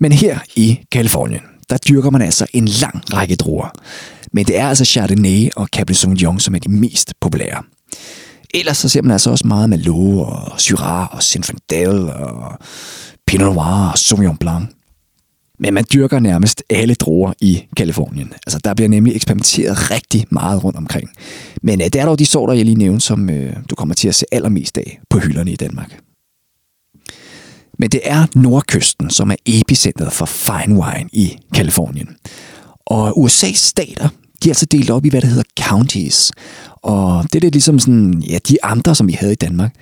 Men 0.00 0.12
her 0.12 0.38
i 0.56 0.80
Kalifornien, 0.92 1.40
der 1.70 1.76
dyrker 1.76 2.10
man 2.10 2.22
altså 2.22 2.46
en 2.52 2.64
lang 2.64 3.14
række 3.14 3.36
druer. 3.36 3.68
Men 4.32 4.46
det 4.46 4.58
er 4.58 4.68
altså 4.68 4.84
Chardonnay 4.84 5.50
og 5.56 5.66
Cabernet 5.66 5.96
Sauvignon, 5.96 6.40
som 6.40 6.54
er 6.54 6.58
de 6.58 6.70
mest 6.70 7.14
populære. 7.20 7.62
Ellers 8.54 8.76
så 8.76 8.88
ser 8.88 9.02
man 9.02 9.10
altså 9.10 9.30
også 9.30 9.46
meget 9.46 9.70
Merlot 9.70 10.26
og 10.26 10.60
Syrah 10.60 11.14
og 11.14 11.22
Zinfandel 11.22 12.10
og 12.10 12.58
Pinot 13.26 13.54
Noir 13.54 13.90
og 13.92 13.98
Sauvignon 13.98 14.36
Blanc. 14.36 14.66
Men 15.58 15.74
man 15.74 15.84
dyrker 15.92 16.20
nærmest 16.20 16.62
alle 16.70 16.94
druer 16.94 17.32
i 17.40 17.62
Kalifornien. 17.76 18.32
Altså, 18.46 18.58
der 18.64 18.74
bliver 18.74 18.88
nemlig 18.88 19.16
eksperimenteret 19.16 19.90
rigtig 19.90 20.24
meget 20.30 20.64
rundt 20.64 20.76
omkring. 20.78 21.10
Men 21.62 21.80
øh, 21.80 21.84
det 21.84 21.96
er 21.96 22.04
dog 22.04 22.18
de 22.18 22.26
sorter, 22.26 22.54
jeg 22.54 22.64
lige 22.64 22.74
nævnte, 22.74 23.00
som 23.00 23.30
øh, 23.30 23.56
du 23.70 23.74
kommer 23.74 23.94
til 23.94 24.08
at 24.08 24.14
se 24.14 24.26
allermest 24.32 24.78
af 24.78 25.00
på 25.10 25.18
hylderne 25.18 25.52
i 25.52 25.56
Danmark. 25.56 26.00
Men 27.78 27.90
det 27.90 28.00
er 28.04 28.26
Nordkysten, 28.34 29.10
som 29.10 29.30
er 29.30 29.36
epicentret 29.46 30.12
for 30.12 30.26
fine 30.26 30.74
wine 30.74 31.08
i 31.12 31.36
Kalifornien. 31.54 32.16
Og 32.86 33.18
USA's 33.18 33.56
stater, 33.56 34.08
de 34.42 34.48
er 34.48 34.50
altså 34.50 34.66
delt 34.66 34.90
op 34.90 35.04
i, 35.04 35.08
hvad 35.08 35.20
der 35.20 35.28
hedder 35.28 35.42
counties. 35.60 36.32
Og 36.84 37.22
det 37.22 37.34
er 37.34 37.40
lidt 37.40 37.54
ligesom 37.54 37.78
sådan, 37.78 38.22
ja, 38.28 38.38
de 38.48 38.64
andre, 38.64 38.94
som 38.94 39.08
vi 39.08 39.12
havde 39.12 39.32
i 39.32 39.36
Danmark. 39.36 39.74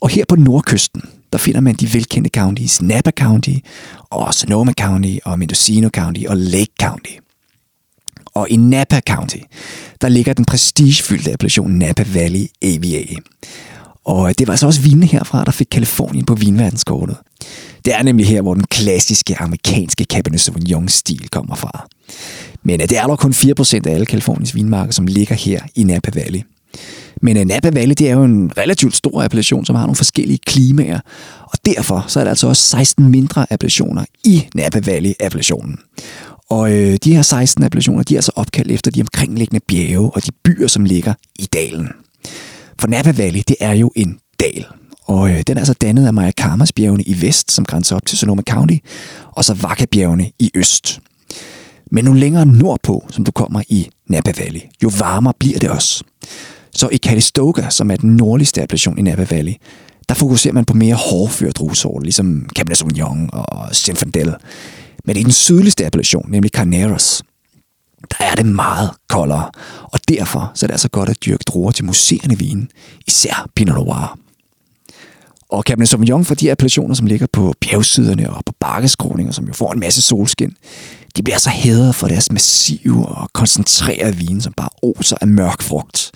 Og 0.00 0.08
her 0.08 0.24
på 0.28 0.36
nordkysten, 0.36 1.02
der 1.32 1.38
finder 1.38 1.60
man 1.60 1.74
de 1.74 1.94
velkendte 1.94 2.30
counties 2.34 2.82
Napa 2.82 3.10
County, 3.10 3.54
og 4.10 4.34
Sonoma 4.34 4.72
County, 4.80 5.16
og 5.24 5.38
Mendocino 5.38 5.88
County 5.88 6.20
og 6.28 6.36
Lake 6.36 6.72
County. 6.80 7.12
Og 8.34 8.50
i 8.50 8.56
Napa 8.56 9.00
County, 9.00 9.38
der 10.00 10.08
ligger 10.08 10.32
den 10.32 10.44
prestigefyldte 10.44 11.32
appellation 11.32 11.70
Napa 11.70 12.04
Valley 12.14 12.46
AVA. 12.62 13.04
Og 14.04 14.38
det 14.38 14.46
var 14.46 14.52
altså 14.52 14.66
også 14.66 14.80
vinene 14.80 15.06
herfra, 15.06 15.44
der 15.44 15.52
fik 15.52 15.66
Kalifornien 15.70 16.24
på 16.24 16.34
vinverdenskortet. 16.34 17.16
Det 17.84 17.94
er 17.94 18.02
nemlig 18.02 18.26
her, 18.26 18.42
hvor 18.42 18.54
den 18.54 18.64
klassiske 18.64 19.40
amerikanske 19.40 20.04
Cabernet 20.04 20.40
Sauvignon-stil 20.40 21.28
kommer 21.28 21.54
fra. 21.54 21.88
Men 22.62 22.80
øh, 22.80 22.88
det 22.88 22.98
er 22.98 23.06
dog 23.06 23.18
kun 23.18 23.32
4% 23.32 23.80
af 23.86 23.94
alle 23.94 24.06
Kaliforniens 24.06 24.54
vinmarker, 24.54 24.92
som 24.92 25.06
ligger 25.06 25.34
her 25.34 25.60
i 25.74 25.84
Napa 25.84 26.10
Valley. 26.14 26.40
Men 27.22 27.36
øh, 27.36 27.44
Napa 27.44 27.70
Valley, 27.70 27.94
det 27.98 28.08
er 28.08 28.12
jo 28.12 28.24
en 28.24 28.52
relativt 28.56 28.96
stor 28.96 29.22
appellation, 29.22 29.66
som 29.66 29.76
har 29.76 29.82
nogle 29.82 29.96
forskellige 29.96 30.38
klimaer. 30.46 31.00
Og 31.42 31.58
derfor 31.64 32.04
så 32.08 32.20
er 32.20 32.24
der 32.24 32.30
altså 32.30 32.48
også 32.48 32.62
16 32.62 33.08
mindre 33.08 33.46
appellationer 33.50 34.04
i 34.24 34.48
Napa 34.54 34.80
Valley-appellationen. 34.80 35.76
Og 36.50 36.72
øh, 36.72 36.98
de 37.04 37.14
her 37.14 37.22
16 37.22 37.64
appellationer, 37.64 38.02
de 38.02 38.14
er 38.14 38.18
altså 38.18 38.32
opkaldt 38.36 38.70
efter 38.70 38.90
de 38.90 39.00
omkringliggende 39.00 39.60
bjerge 39.68 40.10
og 40.10 40.26
de 40.26 40.30
byer, 40.44 40.66
som 40.66 40.84
ligger 40.84 41.14
i 41.38 41.48
dalen. 41.52 41.88
For 42.80 42.88
Napa 42.88 43.10
Valley, 43.16 43.40
det 43.48 43.56
er 43.60 43.72
jo 43.72 43.92
en 43.96 44.18
dal. 44.40 44.66
Og 45.04 45.30
øh, 45.30 45.42
den 45.46 45.56
er 45.56 45.60
altså 45.60 45.74
dannet 45.74 46.06
af 46.06 46.14
Mayacamas 46.14 46.72
bjergene 46.72 47.02
i 47.02 47.22
vest, 47.22 47.52
som 47.52 47.64
grænser 47.64 47.96
op 47.96 48.06
til 48.06 48.18
Sonoma 48.18 48.42
County, 48.42 48.76
og 49.32 49.44
så 49.44 49.54
Vaca-bjergene 49.54 50.30
i 50.38 50.50
øst. 50.54 51.00
Men 51.90 52.04
nu 52.04 52.12
længere 52.12 52.46
nordpå, 52.46 53.06
som 53.10 53.24
du 53.24 53.30
kommer 53.30 53.62
i 53.68 53.90
Napa 54.08 54.32
Valley, 54.38 54.60
jo 54.82 54.90
varmere 54.98 55.34
bliver 55.38 55.58
det 55.58 55.70
også. 55.70 56.04
Så 56.74 56.88
i 56.92 56.96
Calistoga, 56.96 57.70
som 57.70 57.90
er 57.90 57.96
den 57.96 58.16
nordligste 58.16 58.62
appellation 58.62 58.98
i 58.98 59.02
Napa 59.02 59.26
Valley, 59.30 59.54
der 60.08 60.14
fokuserer 60.14 60.54
man 60.54 60.64
på 60.64 60.74
mere 60.74 60.94
hårdført 60.94 61.56
druesorter, 61.56 62.04
ligesom 62.04 62.48
Cabernet 62.56 62.78
Sauvignon 62.78 63.30
og 63.32 63.74
Zinfandel. 63.74 64.34
Men 65.04 65.16
i 65.16 65.22
den 65.22 65.32
sydligste 65.32 65.86
appellation, 65.86 66.30
nemlig 66.30 66.50
Carneros, 66.50 67.22
der 68.10 68.24
er 68.24 68.34
det 68.34 68.46
meget 68.46 68.90
koldere, 69.08 69.50
og 69.82 70.00
derfor 70.08 70.52
så 70.54 70.66
er 70.66 70.68
det 70.68 70.74
altså 70.74 70.88
godt 70.88 71.08
at 71.08 71.24
dyrke 71.24 71.44
druer 71.46 71.70
til 71.70 71.84
museerne 71.84 72.38
vin, 72.38 72.70
især 73.06 73.48
Pinot 73.56 73.74
Noir. 73.74 74.18
Og 75.48 75.62
Cabernet 75.62 75.88
Sauvignon 75.88 76.24
for 76.24 76.34
de 76.34 76.50
appellationer, 76.50 76.94
som 76.94 77.06
ligger 77.06 77.26
på 77.32 77.54
bjergsiderne 77.60 78.32
og 78.32 78.44
på 78.46 78.52
bakkeskråninger, 78.60 79.32
som 79.32 79.46
jo 79.46 79.52
får 79.52 79.72
en 79.72 79.80
masse 79.80 80.02
solskin, 80.02 80.56
de 81.16 81.22
bliver 81.22 81.38
så 81.38 81.50
hædret 81.50 81.94
for 81.94 82.08
deres 82.08 82.32
massive 82.32 83.06
og 83.06 83.30
koncentrerede 83.32 84.16
vin, 84.16 84.40
som 84.40 84.52
bare 84.52 84.68
oser 84.82 85.16
af 85.20 85.28
mørk 85.28 85.62
frugt. 85.62 86.10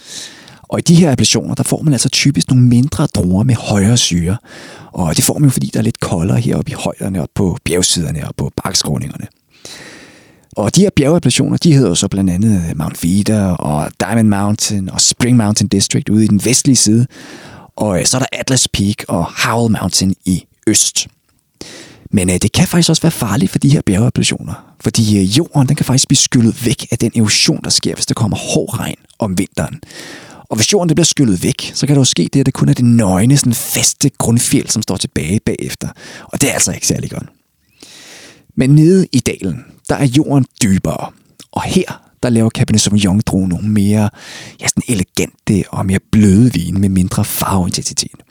Og 0.63 0.79
i 0.79 0.83
de 0.83 0.95
her 0.95 1.13
appellationer, 1.13 1.55
der 1.55 1.63
får 1.63 1.83
man 1.83 1.93
altså 1.93 2.09
typisk 2.09 2.49
nogle 2.49 2.65
mindre 2.65 3.07
druer 3.07 3.45
med 3.45 3.55
højere 3.55 3.97
syre. 3.97 4.37
Og 4.93 5.17
det 5.17 5.25
får 5.25 5.39
man 5.39 5.49
jo, 5.49 5.51
fordi 5.51 5.71
der 5.73 5.79
er 5.79 5.83
lidt 5.83 6.01
koldere 6.01 6.41
heroppe 6.41 6.71
i 6.71 6.75
højderne 6.75 7.23
og 7.23 7.29
på 7.35 7.59
bjergsiderne 7.65 8.29
og 8.29 8.35
på 8.37 8.53
bakskråningerne. 8.65 9.27
Og 10.57 10.77
de 10.77 10.81
her 10.81 10.91
bjergappellationer, 10.97 11.57
de 11.57 11.73
hedder 11.73 11.95
så 11.95 12.09
blandt 12.09 12.31
andet 12.31 12.77
Mount 12.77 13.03
Vida 13.03 13.47
og 13.47 13.91
Diamond 14.01 14.29
Mountain 14.29 14.91
og 14.91 15.01
Spring 15.01 15.37
Mountain 15.37 15.69
District 15.69 16.09
ude 16.09 16.25
i 16.25 16.29
den 16.29 16.45
vestlige 16.45 16.77
side. 16.77 17.07
Og 17.77 18.01
øh, 18.01 18.07
så 18.07 18.17
er 18.17 18.19
der 18.19 18.27
Atlas 18.33 18.69
Peak 18.69 19.05
og 19.09 19.27
Howell 19.45 19.77
Mountain 19.81 20.15
i 20.25 20.45
øst. 20.67 21.09
Men 22.15 22.31
øh, 22.31 22.37
det 22.43 22.53
kan 22.53 22.67
faktisk 22.67 22.91
også 22.91 23.03
være 23.03 23.13
farligt 23.13 23.51
for 23.51 23.59
de 23.59 23.69
her 23.69 23.83
bjergappellationer, 23.87 24.75
fordi 24.81 25.19
øh, 25.19 25.39
jorden 25.39 25.69
den 25.69 25.77
kan 25.77 25.87
faktisk 25.87 26.09
blive 26.09 26.17
skyllet 26.17 26.67
væk 26.67 26.87
af 26.91 26.99
den 26.99 27.13
erosion, 27.17 27.61
der 27.65 27.71
sker, 27.71 27.95
hvis 27.95 28.07
der 28.07 28.15
kommer 28.15 28.37
hård 28.37 28.79
regn 28.79 28.97
om 29.19 29.39
vinteren. 29.39 29.81
Og 30.51 30.57
hvis 30.57 30.73
jorden 30.73 30.89
det 30.89 30.97
bliver 30.97 31.05
skyllet 31.05 31.43
væk, 31.43 31.73
så 31.75 31.87
kan 31.87 31.97
der 31.97 32.01
jo 32.01 32.05
ske 32.05 32.29
det, 32.33 32.41
at 32.41 32.47
det 32.47 32.55
kun 32.55 32.69
er 32.69 32.73
det 32.73 32.85
nøgne, 32.85 33.37
sådan 33.37 33.55
faste 33.55 34.11
grundfjeld, 34.19 34.69
som 34.69 34.83
står 34.83 34.97
tilbage 34.97 35.41
bagefter. 35.41 35.89
Og 36.25 36.41
det 36.41 36.51
er 36.51 36.55
altså 36.55 36.73
ikke 36.73 36.87
særlig 36.87 37.11
godt. 37.11 37.29
Men 38.57 38.71
nede 38.71 39.07
i 39.13 39.19
dalen, 39.19 39.65
der 39.89 39.95
er 39.95 40.07
jorden 40.07 40.47
dybere. 40.63 41.11
Og 41.53 41.63
her, 41.63 42.03
der 42.23 42.31
laver 42.31 42.51
Cabernet 42.51 42.81
Sauvignon 42.81 43.21
druen 43.27 43.49
nogle 43.49 43.69
mere 43.69 44.11
ja, 44.61 44.67
sådan 44.67 44.83
elegante 44.89 45.69
og 45.69 45.87
mere 45.87 46.01
bløde 46.13 46.53
vine 46.53 46.81
med 46.81 46.89
mindre 46.89 47.25
farveintensitet. 47.25 48.24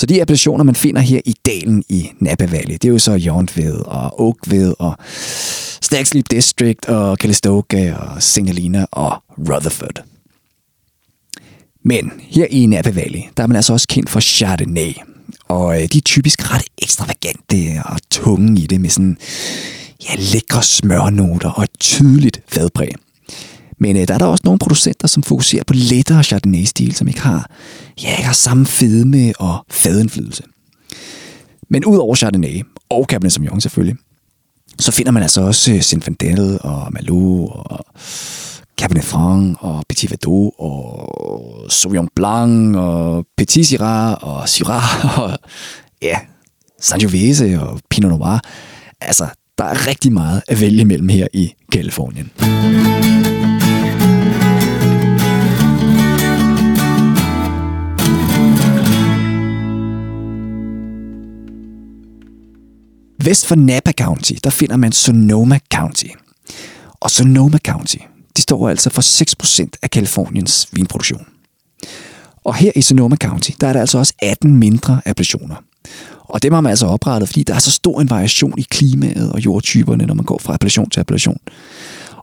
Så 0.00 0.06
de 0.06 0.22
appellationer, 0.22 0.64
man 0.64 0.74
finder 0.74 1.00
her 1.00 1.20
i 1.24 1.34
dalen 1.46 1.84
i 1.88 2.10
Napa 2.20 2.46
Valley, 2.46 2.72
det 2.72 2.84
er 2.84 2.88
jo 2.88 2.98
så 2.98 3.12
Jorntved 3.12 3.74
og 3.74 4.20
Oakved 4.20 4.74
og 4.78 4.96
Stag 5.82 6.06
District 6.30 6.86
og 6.86 7.16
Calistoga 7.16 7.94
og 7.94 8.22
Singalina 8.22 8.86
og 8.90 9.22
Rutherford. 9.38 10.04
Men 11.84 12.12
her 12.18 12.46
i 12.50 12.66
Napa 12.66 12.90
Valley, 12.90 13.20
der 13.36 13.42
er 13.42 13.46
man 13.46 13.56
altså 13.56 13.72
også 13.72 13.88
kendt 13.88 14.10
for 14.10 14.20
Chardonnay. 14.20 14.92
Og 15.48 15.82
øh, 15.82 15.88
de 15.92 15.98
er 15.98 16.02
typisk 16.04 16.54
ret 16.54 16.64
ekstravagante 16.82 17.82
og 17.84 17.98
tunge 18.10 18.60
i 18.60 18.66
det 18.66 18.80
med 18.80 18.90
sådan 18.90 19.18
ja, 20.08 20.14
lækre 20.18 20.62
smørnoter 20.62 21.50
og 21.50 21.64
et 21.64 21.78
tydeligt 21.80 22.40
fadpræg. 22.48 22.94
Men 23.78 23.96
øh, 23.96 24.08
der 24.08 24.14
er 24.14 24.18
der 24.18 24.26
også 24.26 24.42
nogle 24.44 24.58
producenter, 24.58 25.08
som 25.08 25.22
fokuserer 25.22 25.64
på 25.64 25.74
lettere 25.76 26.22
Chardonnay-stil, 26.22 26.94
som 26.94 27.08
ikke 27.08 27.20
har, 27.20 27.50
ja, 28.02 28.10
ikke 28.10 28.26
har 28.26 28.32
samme 28.32 28.66
fedme 28.66 29.32
og 29.38 29.64
fadindflydelse. 29.70 30.42
Men 31.68 31.84
udover 31.84 32.14
Chardonnay 32.14 32.62
og 32.90 33.04
Cabernet 33.04 33.32
Sauvignon 33.32 33.60
selvfølgelig, 33.60 33.96
så 34.78 34.92
finder 34.92 35.12
man 35.12 35.22
altså 35.22 35.40
også 35.40 35.72
øh, 35.72 35.80
Zinfandel 35.80 36.58
og 36.60 36.92
Malou 36.92 37.48
og 37.48 37.84
Cabernet 38.80 39.04
Franc 39.04 39.56
og 39.60 39.84
Petit 39.88 40.10
Verdot 40.10 40.52
og 40.58 41.66
Sauvignon 41.68 42.08
Blanc 42.16 42.76
og 42.76 43.26
Petit 43.36 43.66
Syrah 43.66 44.16
og 44.20 44.48
Syrah 44.48 45.18
og 45.20 45.38
ja, 46.02 46.18
Sangiovese 46.80 47.60
og 47.60 47.80
Pinot 47.90 48.10
Noir. 48.10 48.40
Altså, 49.00 49.26
der 49.58 49.64
er 49.64 49.86
rigtig 49.86 50.12
meget 50.12 50.42
at 50.48 50.60
vælge 50.60 50.84
mellem 50.84 51.08
her 51.08 51.26
i 51.32 51.54
Kalifornien. 51.72 52.30
Vest 63.24 63.46
for 63.46 63.54
Napa 63.54 63.92
County, 63.92 64.32
der 64.44 64.50
finder 64.50 64.76
man 64.76 64.92
Sonoma 64.92 65.58
County. 65.74 66.06
Og 67.00 67.10
Sonoma 67.10 67.58
County, 67.58 67.96
de 68.36 68.42
står 68.42 68.68
altså 68.68 68.90
for 68.90 69.02
6% 69.62 69.68
af 69.82 69.90
Kaliforniens 69.90 70.68
vinproduktion. 70.72 71.26
Og 72.44 72.54
her 72.54 72.72
i 72.76 72.82
Sonoma 72.82 73.16
County, 73.16 73.50
der 73.60 73.68
er 73.68 73.72
der 73.72 73.80
altså 73.80 73.98
også 73.98 74.14
18 74.22 74.56
mindre 74.56 75.00
appellationer. 75.06 75.54
Og 76.18 76.42
dem 76.42 76.52
har 76.52 76.60
man 76.60 76.70
altså 76.70 76.86
oprettet, 76.86 77.28
fordi 77.28 77.42
der 77.42 77.54
er 77.54 77.58
så 77.58 77.70
stor 77.70 78.00
en 78.00 78.10
variation 78.10 78.58
i 78.58 78.66
klimaet 78.70 79.32
og 79.32 79.44
jordtyperne, 79.44 80.06
når 80.06 80.14
man 80.14 80.24
går 80.24 80.38
fra 80.38 80.54
appellation 80.54 80.90
til 80.90 81.00
appellation. 81.00 81.38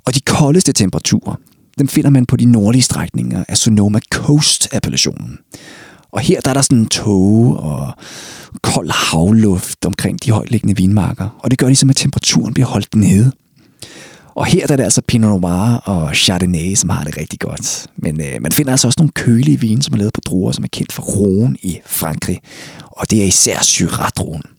Og 0.06 0.16
de 0.16 0.20
koldeste 0.20 0.74
temperaturer, 0.74 1.36
dem 1.80 1.88
finder 1.88 2.10
man 2.10 2.26
på 2.26 2.36
de 2.36 2.46
nordlige 2.46 2.82
strækninger 2.82 3.44
af 3.48 3.58
Sonoma 3.58 4.00
Coast-appellationen. 4.16 5.38
Og 6.12 6.20
her 6.20 6.42
der 6.42 6.50
er 6.50 6.54
der 6.54 6.62
sådan 6.62 6.78
en 6.78 6.88
tåge 6.88 7.58
og 7.58 7.94
kold 8.62 8.90
havluft 8.92 9.86
omkring 9.86 10.24
de 10.24 10.32
højtliggende 10.32 10.78
vinmarker. 10.78 11.30
Og 11.40 11.52
det 11.52 11.60
gør 11.60 11.68
ligesom, 11.68 11.90
at 11.90 11.96
temperaturen 11.96 12.54
bliver 12.54 12.68
holdt 12.68 12.96
nede. 12.96 13.32
Og 14.36 14.46
her 14.46 14.68
der 14.68 14.74
er 14.74 14.78
det 14.78 14.84
altså 14.84 15.02
Pinot 15.02 15.42
Noir 15.42 15.82
og 15.86 16.16
Chardonnay, 16.16 16.76
som 16.76 16.90
har 16.90 17.04
det 17.04 17.18
rigtig 17.18 17.40
godt. 17.40 17.88
Men 17.98 18.22
øh, 18.22 18.42
man 18.42 18.52
finder 18.52 18.72
altså 18.72 18.88
også 18.88 19.00
nogle 19.00 19.12
kølige 19.12 19.60
vine, 19.60 19.84
som 19.84 19.94
er 19.94 19.98
lavet 19.98 20.14
på 20.14 20.22
druer, 20.26 20.52
som 20.52 20.64
er 20.64 20.68
kendt 20.68 20.92
for 20.92 21.04
roen 21.04 21.58
i 21.62 21.80
Frankrig. 21.86 22.40
Og 22.92 23.12
det 23.12 23.22
er 23.22 23.26
især 23.26 23.58
Syrah-druen. 23.58 24.57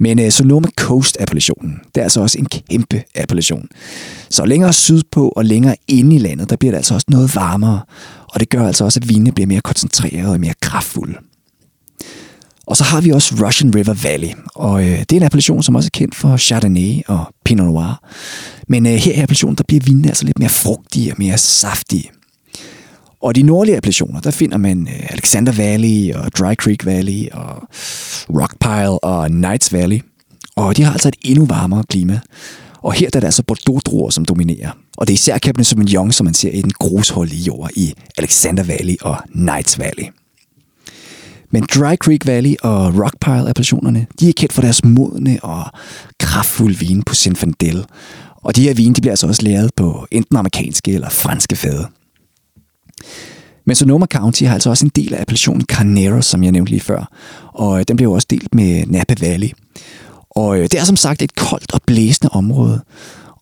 Men 0.00 0.18
øh, 0.18 0.30
Sonoma 0.30 0.68
Coast-appellationen, 0.80 1.80
det 1.94 2.00
er 2.00 2.02
altså 2.02 2.20
også 2.20 2.38
en 2.38 2.46
kæmpe 2.46 3.02
appellation. 3.14 3.68
Så 4.30 4.44
længere 4.44 4.72
sydpå 4.72 5.28
og 5.28 5.44
længere 5.44 5.76
inde 5.88 6.16
i 6.16 6.18
landet, 6.18 6.50
der 6.50 6.56
bliver 6.56 6.72
det 6.72 6.76
altså 6.76 6.94
også 6.94 7.06
noget 7.08 7.34
varmere. 7.34 7.80
Og 8.32 8.40
det 8.40 8.48
gør 8.48 8.66
altså 8.66 8.84
også, 8.84 9.00
at 9.02 9.08
vinene 9.08 9.32
bliver 9.32 9.46
mere 9.46 9.60
koncentrerede 9.60 10.32
og 10.32 10.40
mere 10.40 10.54
kraftfulde. 10.60 11.18
Og 12.66 12.76
så 12.76 12.84
har 12.84 13.00
vi 13.00 13.10
også 13.10 13.46
Russian 13.46 13.74
River 13.74 13.94
Valley, 14.02 14.28
og 14.54 14.82
øh, 14.82 14.98
det 14.98 15.12
er 15.12 15.16
en 15.16 15.22
appellation, 15.22 15.62
som 15.62 15.74
også 15.74 15.86
er 15.86 15.98
kendt 15.98 16.14
for 16.14 16.36
Chardonnay 16.36 17.02
og 17.06 17.24
Pinot 17.44 17.66
Noir. 17.66 18.00
Men 18.68 18.86
øh, 18.86 18.92
her 18.92 19.12
i 19.12 19.20
appellationen, 19.20 19.56
der 19.56 19.64
bliver 19.68 19.80
vinene 19.84 20.08
altså 20.08 20.24
lidt 20.24 20.38
mere 20.38 20.48
frugtige 20.48 21.12
og 21.12 21.16
mere 21.18 21.38
saftige. 21.38 22.10
Og 23.22 23.34
de 23.34 23.42
nordlige 23.42 23.76
appellationer, 23.76 24.20
der 24.20 24.30
finder 24.30 24.56
man 24.56 24.88
øh, 24.88 25.06
Alexander 25.10 25.52
Valley 25.52 26.14
og 26.14 26.32
Dry 26.32 26.54
Creek 26.54 26.86
Valley 26.86 27.28
og 27.32 27.68
Rockpile 28.30 29.04
og 29.04 29.28
Knights 29.28 29.72
Valley. 29.72 30.00
Og 30.56 30.76
de 30.76 30.82
har 30.82 30.92
altså 30.92 31.08
et 31.08 31.16
endnu 31.22 31.46
varmere 31.46 31.84
klima. 31.90 32.20
Og 32.82 32.92
her 32.92 33.10
der 33.10 33.16
er 33.16 33.20
det 33.20 33.26
altså 33.26 33.42
Bordeaux-druer, 33.42 34.10
som 34.10 34.24
dominerer. 34.24 34.70
Og 34.96 35.06
det 35.06 35.12
er 35.12 35.14
især 35.14 35.38
Cabernet 35.38 35.66
Sauvignon, 35.66 36.12
som 36.12 36.24
man 36.24 36.34
ser 36.34 36.50
i 36.50 36.62
den 36.62 36.70
grusholdige 36.70 37.42
jord 37.42 37.70
i 37.76 37.94
Alexander 38.18 38.62
Valley 38.62 38.96
og 39.00 39.16
Knights 39.32 39.78
Valley. 39.78 40.04
Men 41.50 41.66
Dry 41.74 41.96
Creek 41.96 42.26
Valley 42.26 42.54
og 42.62 42.94
Rockpile 42.94 43.48
appellationerne, 43.48 44.06
de 44.20 44.28
er 44.28 44.32
kendt 44.36 44.52
for 44.52 44.62
deres 44.62 44.84
modne 44.84 45.38
og 45.42 45.64
kraftfulde 46.20 46.78
vine 46.78 47.02
på 47.02 47.14
Zinfandel. 47.14 47.84
Og 48.36 48.56
de 48.56 48.62
her 48.62 48.74
vine, 48.74 48.94
de 48.94 49.00
bliver 49.00 49.12
altså 49.12 49.26
også 49.26 49.42
lavet 49.42 49.70
på 49.76 50.06
enten 50.10 50.36
amerikanske 50.36 50.92
eller 50.92 51.08
franske 51.08 51.56
fade. 51.56 51.86
Men 53.68 53.74
Sonoma 53.74 54.06
County 54.06 54.42
har 54.44 54.54
altså 54.54 54.70
også 54.70 54.86
en 54.86 54.92
del 54.96 55.14
af 55.14 55.20
appellationen 55.20 55.62
Carneros, 55.62 56.26
som 56.26 56.42
jeg 56.42 56.52
nævnte 56.52 56.70
lige 56.70 56.80
før. 56.80 57.10
Og 57.54 57.78
øh, 57.78 57.84
den 57.88 57.96
bliver 57.96 58.14
også 58.14 58.26
delt 58.30 58.54
med 58.54 58.86
Napa 58.86 59.14
Valley. 59.20 59.50
Og 60.30 60.58
øh, 60.58 60.62
det 60.62 60.74
er 60.74 60.84
som 60.84 60.96
sagt 60.96 61.22
et 61.22 61.34
koldt 61.34 61.72
og 61.72 61.80
blæsende 61.86 62.32
område. 62.32 62.80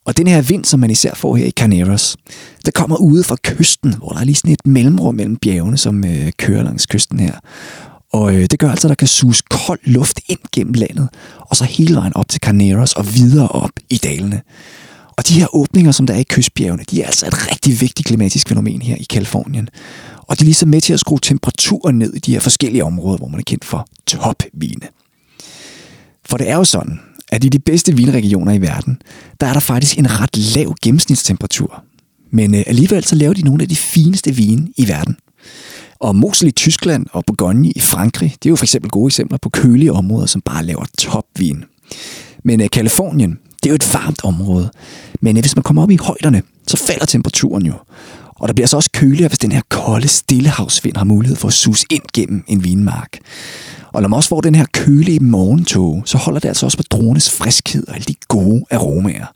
Og 0.04 0.16
den 0.16 0.26
her 0.26 0.42
vind, 0.42 0.64
som 0.64 0.80
man 0.80 0.90
især 0.90 1.14
får 1.14 1.36
her 1.36 1.46
i 1.46 1.50
Carneros, 1.50 2.16
der 2.64 2.70
kommer 2.70 2.96
ude 2.96 3.24
fra 3.24 3.36
kysten, 3.42 3.94
hvor 3.94 4.08
der 4.08 4.20
er 4.20 4.24
lige 4.24 4.34
sådan 4.34 4.52
et 4.52 4.66
mellemrum 4.66 5.14
mellem 5.14 5.36
bjergene, 5.36 5.78
som 5.78 6.04
øh, 6.04 6.32
kører 6.38 6.62
langs 6.62 6.86
kysten 6.86 7.20
her. 7.20 7.32
Og 8.12 8.34
øh, 8.34 8.46
det 8.50 8.58
gør 8.58 8.70
altså, 8.70 8.86
at 8.86 8.90
der 8.90 8.94
kan 8.94 9.08
suges 9.08 9.42
kold 9.42 9.80
luft 9.84 10.20
ind 10.28 10.40
gennem 10.52 10.72
landet, 10.72 11.08
og 11.40 11.56
så 11.56 11.64
hele 11.64 11.94
vejen 11.94 12.16
op 12.16 12.28
til 12.28 12.40
Carneros 12.40 12.92
og 12.92 13.14
videre 13.14 13.48
op 13.48 13.70
i 13.90 13.96
dalene. 13.96 14.42
Og 15.16 15.28
de 15.28 15.34
her 15.34 15.54
åbninger, 15.54 15.92
som 15.92 16.06
der 16.06 16.14
er 16.14 16.18
i 16.18 16.22
kystbjergene, 16.22 16.84
de 16.90 17.02
er 17.02 17.06
altså 17.06 17.26
et 17.26 17.50
rigtig 17.50 17.80
vigtigt 17.80 18.08
klimatisk 18.08 18.48
fænomen 18.48 18.82
her 18.82 18.96
i 18.96 19.06
Kalifornien. 19.10 19.68
Og 20.28 20.38
de 20.38 20.42
er 20.42 20.46
ligesom 20.46 20.68
med 20.68 20.80
til 20.80 20.92
at 20.92 21.00
skrue 21.00 21.18
temperaturen 21.22 21.98
ned 21.98 22.14
i 22.14 22.18
de 22.18 22.32
her 22.32 22.40
forskellige 22.40 22.84
områder, 22.84 23.18
hvor 23.18 23.28
man 23.28 23.40
er 23.40 23.44
kendt 23.44 23.64
for 23.64 23.86
topvine. 24.06 24.86
For 26.26 26.36
det 26.36 26.48
er 26.48 26.56
jo 26.56 26.64
sådan, 26.64 27.00
at 27.32 27.44
i 27.44 27.48
de 27.48 27.58
bedste 27.58 27.96
vinregioner 27.96 28.52
i 28.52 28.60
verden, 28.60 29.02
der 29.40 29.46
er 29.46 29.52
der 29.52 29.60
faktisk 29.60 29.98
en 29.98 30.20
ret 30.20 30.36
lav 30.56 30.74
gennemsnitstemperatur. 30.82 31.84
Men 32.30 32.54
øh, 32.54 32.62
alligevel 32.66 33.04
så 33.04 33.14
laver 33.14 33.34
de 33.34 33.42
nogle 33.42 33.62
af 33.62 33.68
de 33.68 33.76
fineste 33.76 34.34
vine 34.34 34.68
i 34.76 34.88
verden. 34.88 35.16
Og 35.98 36.16
Mosel 36.16 36.48
i 36.48 36.50
Tyskland 36.50 37.06
og 37.12 37.24
Bourgogne 37.26 37.70
i 37.70 37.80
Frankrig, 37.80 38.34
det 38.42 38.48
er 38.48 38.50
jo 38.50 38.56
for 38.56 38.64
eksempel 38.64 38.90
gode 38.90 39.08
eksempler 39.08 39.38
på 39.38 39.48
kølige 39.48 39.92
områder, 39.92 40.26
som 40.26 40.40
bare 40.40 40.64
laver 40.64 40.84
topvin. 40.98 41.64
Men 42.44 42.60
øh, 42.60 42.70
Kalifornien, 42.70 43.38
det 43.62 43.66
er 43.66 43.70
jo 43.70 43.74
et 43.74 43.94
varmt 43.94 44.24
område. 44.24 44.70
Men 45.20 45.36
øh, 45.36 45.40
hvis 45.40 45.56
man 45.56 45.62
kommer 45.62 45.82
op 45.82 45.90
i 45.90 45.96
højderne, 45.96 46.42
så 46.66 46.76
falder 46.76 47.06
temperaturen 47.06 47.66
jo. 47.66 47.74
Og 48.40 48.48
der 48.48 48.54
bliver 48.54 48.66
så 48.66 48.76
også 48.76 48.90
køligere, 48.92 49.28
hvis 49.28 49.38
den 49.38 49.52
her 49.52 49.60
kolde 49.68 50.08
stillehavsvind 50.08 50.96
har 50.96 51.04
mulighed 51.04 51.36
for 51.36 51.48
at 51.48 51.54
sus 51.54 51.84
ind 51.90 52.02
gennem 52.14 52.44
en 52.46 52.64
vinmark. 52.64 53.18
Og 53.92 54.02
når 54.02 54.08
man 54.08 54.16
også 54.16 54.28
får 54.28 54.40
den 54.40 54.54
her 54.54 54.66
kølige 54.72 55.20
morgentog, 55.20 56.02
så 56.06 56.18
holder 56.18 56.40
det 56.40 56.48
altså 56.48 56.66
også 56.66 56.76
på 56.76 56.82
drones 56.90 57.30
friskhed 57.30 57.88
og 57.88 57.94
alle 57.94 58.04
de 58.04 58.14
gode 58.28 58.64
aromaer. 58.70 59.26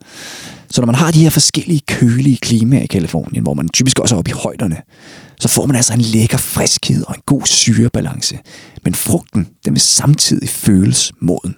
Så 0.71 0.81
når 0.81 0.87
man 0.87 0.95
har 0.95 1.11
de 1.11 1.23
her 1.23 1.31
forskellige 1.31 1.81
kølige 1.89 2.37
klimaer 2.37 2.83
i 2.83 2.87
Kalifornien, 2.87 3.43
hvor 3.43 3.55
man 3.55 3.69
typisk 3.69 3.99
også 3.99 4.15
er 4.15 4.19
oppe 4.19 4.31
i 4.31 4.35
højderne, 4.43 4.77
så 5.41 5.49
får 5.49 5.67
man 5.67 5.77
altså 5.77 5.93
en 5.93 6.01
lækker 6.01 6.39
friskhed 6.39 7.05
og 7.09 7.15
en 7.15 7.23
god 7.27 7.43
syrebalance. 7.45 8.39
Men 8.85 8.95
frugten, 8.95 9.49
den 9.65 9.75
vil 9.75 9.81
samtidig 9.81 10.49
føles 10.49 11.13
moden. 11.21 11.57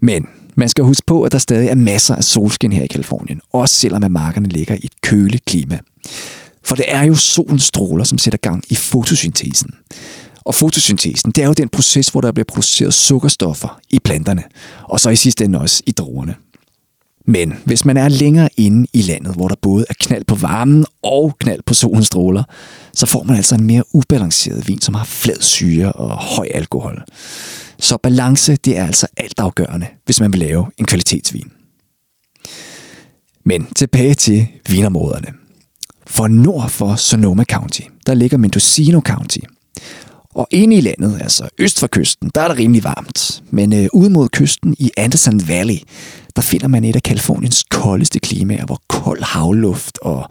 Men 0.00 0.26
man 0.56 0.68
skal 0.68 0.84
huske 0.84 1.06
på, 1.06 1.22
at 1.22 1.32
der 1.32 1.38
stadig 1.38 1.68
er 1.68 1.74
masser 1.74 2.14
af 2.14 2.24
solskin 2.24 2.72
her 2.72 2.82
i 2.82 2.86
Kalifornien, 2.86 3.40
også 3.52 3.74
selvom 3.74 4.04
at 4.04 4.10
markerne 4.10 4.48
ligger 4.48 4.74
i 4.74 4.84
et 4.84 5.00
køligt 5.02 5.44
klima. 5.44 5.78
For 6.64 6.76
det 6.76 6.84
er 6.88 7.02
jo 7.02 7.14
solens 7.14 7.62
stråler, 7.62 8.04
som 8.04 8.18
sætter 8.18 8.38
gang 8.38 8.64
i 8.68 8.74
fotosyntesen. 8.74 9.70
Og 10.44 10.54
fotosyntesen, 10.54 11.30
det 11.30 11.42
er 11.42 11.46
jo 11.46 11.52
den 11.52 11.68
proces, 11.68 12.08
hvor 12.08 12.20
der 12.20 12.32
bliver 12.32 12.44
produceret 12.44 12.94
sukkerstoffer 12.94 13.80
i 13.90 13.98
planterne, 13.98 14.42
og 14.82 15.00
så 15.00 15.10
i 15.10 15.16
sidste 15.16 15.44
ende 15.44 15.60
også 15.60 15.82
i 15.86 15.90
druerne. 15.90 16.34
Men 17.26 17.54
hvis 17.64 17.84
man 17.84 17.96
er 17.96 18.08
længere 18.08 18.48
inde 18.56 18.86
i 18.92 19.02
landet, 19.02 19.34
hvor 19.34 19.48
der 19.48 19.54
både 19.62 19.84
er 19.90 19.94
knald 20.00 20.24
på 20.24 20.34
varmen 20.34 20.86
og 21.02 21.36
knald 21.40 21.62
på 21.66 21.74
solens 21.74 22.06
stråler, 22.06 22.42
så 22.94 23.06
får 23.06 23.22
man 23.22 23.36
altså 23.36 23.54
en 23.54 23.64
mere 23.64 23.82
ubalanceret 23.92 24.68
vin, 24.68 24.80
som 24.80 24.94
har 24.94 25.04
flad 25.04 25.40
syre 25.40 25.92
og 25.92 26.10
høj 26.10 26.48
alkohol. 26.54 27.02
Så 27.78 27.96
balance, 27.96 28.56
det 28.56 28.78
er 28.78 28.86
altså 28.86 29.06
altafgørende, 29.16 29.86
hvis 30.04 30.20
man 30.20 30.32
vil 30.32 30.40
lave 30.40 30.66
en 30.78 30.84
kvalitetsvin. 30.84 31.50
Men 33.44 33.66
tilbage 33.76 34.14
til 34.14 34.46
vinområderne. 34.68 35.28
For 36.06 36.28
nord 36.28 36.68
for 36.68 36.96
Sonoma 36.96 37.44
County, 37.44 37.82
der 38.06 38.14
ligger 38.14 38.38
Mendocino 38.38 39.00
County. 39.00 39.38
Og 40.34 40.48
inde 40.50 40.76
i 40.76 40.80
landet, 40.80 41.18
altså 41.20 41.48
øst 41.58 41.80
for 41.80 41.86
kysten, 41.86 42.30
der 42.34 42.40
er 42.40 42.48
det 42.48 42.58
rimelig 42.58 42.84
varmt. 42.84 43.42
Men 43.50 43.72
øh, 43.72 43.88
ud 43.92 44.08
mod 44.08 44.28
kysten 44.28 44.76
i 44.78 44.90
Anderson 44.96 45.48
Valley, 45.48 45.78
der 46.36 46.42
finder 46.42 46.68
man 46.68 46.84
et 46.84 46.96
af 46.96 47.02
Kaliforniens 47.02 47.64
koldeste 47.70 48.18
klimaer, 48.18 48.66
hvor 48.66 48.80
kold 48.88 49.22
havluft 49.22 49.98
og 49.98 50.28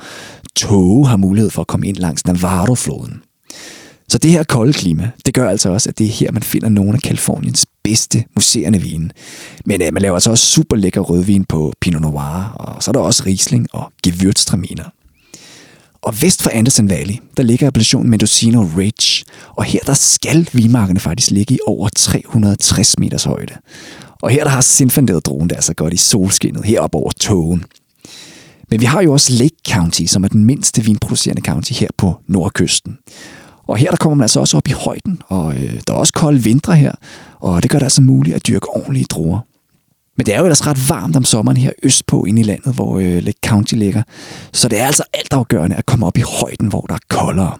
tåge 0.55 1.07
har 1.07 1.17
mulighed 1.17 1.49
for 1.49 1.61
at 1.61 1.67
komme 1.67 1.87
ind 1.87 1.97
langs 1.97 2.25
Navarro-floden. 2.25 3.21
Så 4.09 4.17
det 4.17 4.31
her 4.31 4.43
kolde 4.43 4.73
klima, 4.73 5.11
det 5.25 5.33
gør 5.33 5.49
altså 5.49 5.69
også, 5.69 5.89
at 5.89 5.97
det 5.97 6.07
er 6.07 6.11
her, 6.11 6.31
man 6.31 6.43
finder 6.43 6.69
nogle 6.69 6.93
af 6.93 7.01
Kaliforniens 7.01 7.65
bedste 7.83 8.23
museerne 8.35 8.81
vine. 8.81 9.09
Men 9.65 9.81
øh, 9.81 9.93
man 9.93 10.01
laver 10.01 10.15
altså 10.15 10.29
også 10.29 10.45
super 10.45 10.75
lækker 10.75 11.01
rødvin 11.01 11.45
på 11.45 11.73
Pinot 11.81 12.01
Noir, 12.01 12.55
og 12.55 12.83
så 12.83 12.91
er 12.91 12.93
der 12.93 12.99
også 12.99 13.23
Riesling 13.25 13.67
og 13.73 13.91
Gewürztraminer. 14.07 14.89
Og 16.01 16.21
vest 16.21 16.41
for 16.41 16.49
Anderson 16.53 16.89
Valley, 16.89 17.15
der 17.37 17.43
ligger 17.43 17.67
appellationen 17.67 18.09
Mendocino 18.09 18.67
Ridge, 18.77 19.25
og 19.55 19.63
her 19.63 19.79
der 19.79 19.93
skal 19.93 20.47
vinmarkerne 20.53 20.99
faktisk 20.99 21.31
ligge 21.31 21.55
i 21.55 21.59
over 21.67 21.89
360 21.95 22.99
meters 22.99 23.23
højde. 23.23 23.53
Og 24.21 24.29
her 24.29 24.43
der 24.43 24.51
har 24.51 24.61
Zinfandel-druen 24.61 25.49
der 25.49 25.55
så 25.55 25.57
altså 25.57 25.73
godt 25.73 25.93
i 25.93 25.97
solskinnet 25.97 26.65
heroppe 26.65 26.97
over 26.97 27.11
togen. 27.11 27.63
Men 28.69 28.79
vi 28.79 28.85
har 28.85 29.01
jo 29.01 29.13
også 29.13 29.33
Lake 29.33 29.55
County, 29.69 30.03
som 30.05 30.23
er 30.23 30.27
den 30.27 30.45
mindste 30.45 30.83
vinproducerende 30.83 31.41
county 31.41 31.73
her 31.73 31.87
på 31.97 32.15
nordkysten. 32.27 32.97
Og 33.67 33.77
her 33.77 33.89
der 33.89 33.97
kommer 33.97 34.15
man 34.15 34.23
altså 34.23 34.39
også 34.39 34.57
op 34.57 34.67
i 34.67 34.71
højden, 34.71 35.21
og 35.27 35.55
øh, 35.55 35.81
der 35.87 35.93
er 35.93 35.97
også 35.97 36.13
kolde 36.13 36.43
vintre 36.43 36.75
her, 36.75 36.91
og 37.39 37.63
det 37.63 37.71
gør 37.71 37.79
det 37.79 37.85
altså 37.85 38.01
muligt 38.01 38.35
at 38.35 38.47
dyrke 38.47 38.69
ordentlige 38.69 39.05
druer. 39.05 39.39
Men 40.17 40.25
det 40.25 40.33
er 40.33 40.39
jo 40.39 40.45
ellers 40.45 40.67
ret 40.67 40.89
varmt 40.89 41.15
om 41.15 41.23
sommeren 41.23 41.57
her 41.57 41.71
østpå 41.83 42.23
inde 42.23 42.41
i 42.41 42.43
landet, 42.43 42.75
hvor 42.75 42.99
øh, 42.99 43.23
Lake 43.23 43.39
County 43.45 43.75
ligger. 43.75 44.03
Så 44.53 44.67
det 44.67 44.79
er 44.79 44.85
altså 44.85 45.03
altafgørende 45.13 45.75
at 45.75 45.85
komme 45.85 46.05
op 46.05 46.17
i 46.17 46.23
højden, 46.41 46.67
hvor 46.67 46.81
der 46.81 46.93
er 46.93 46.99
koldere. 47.09 47.57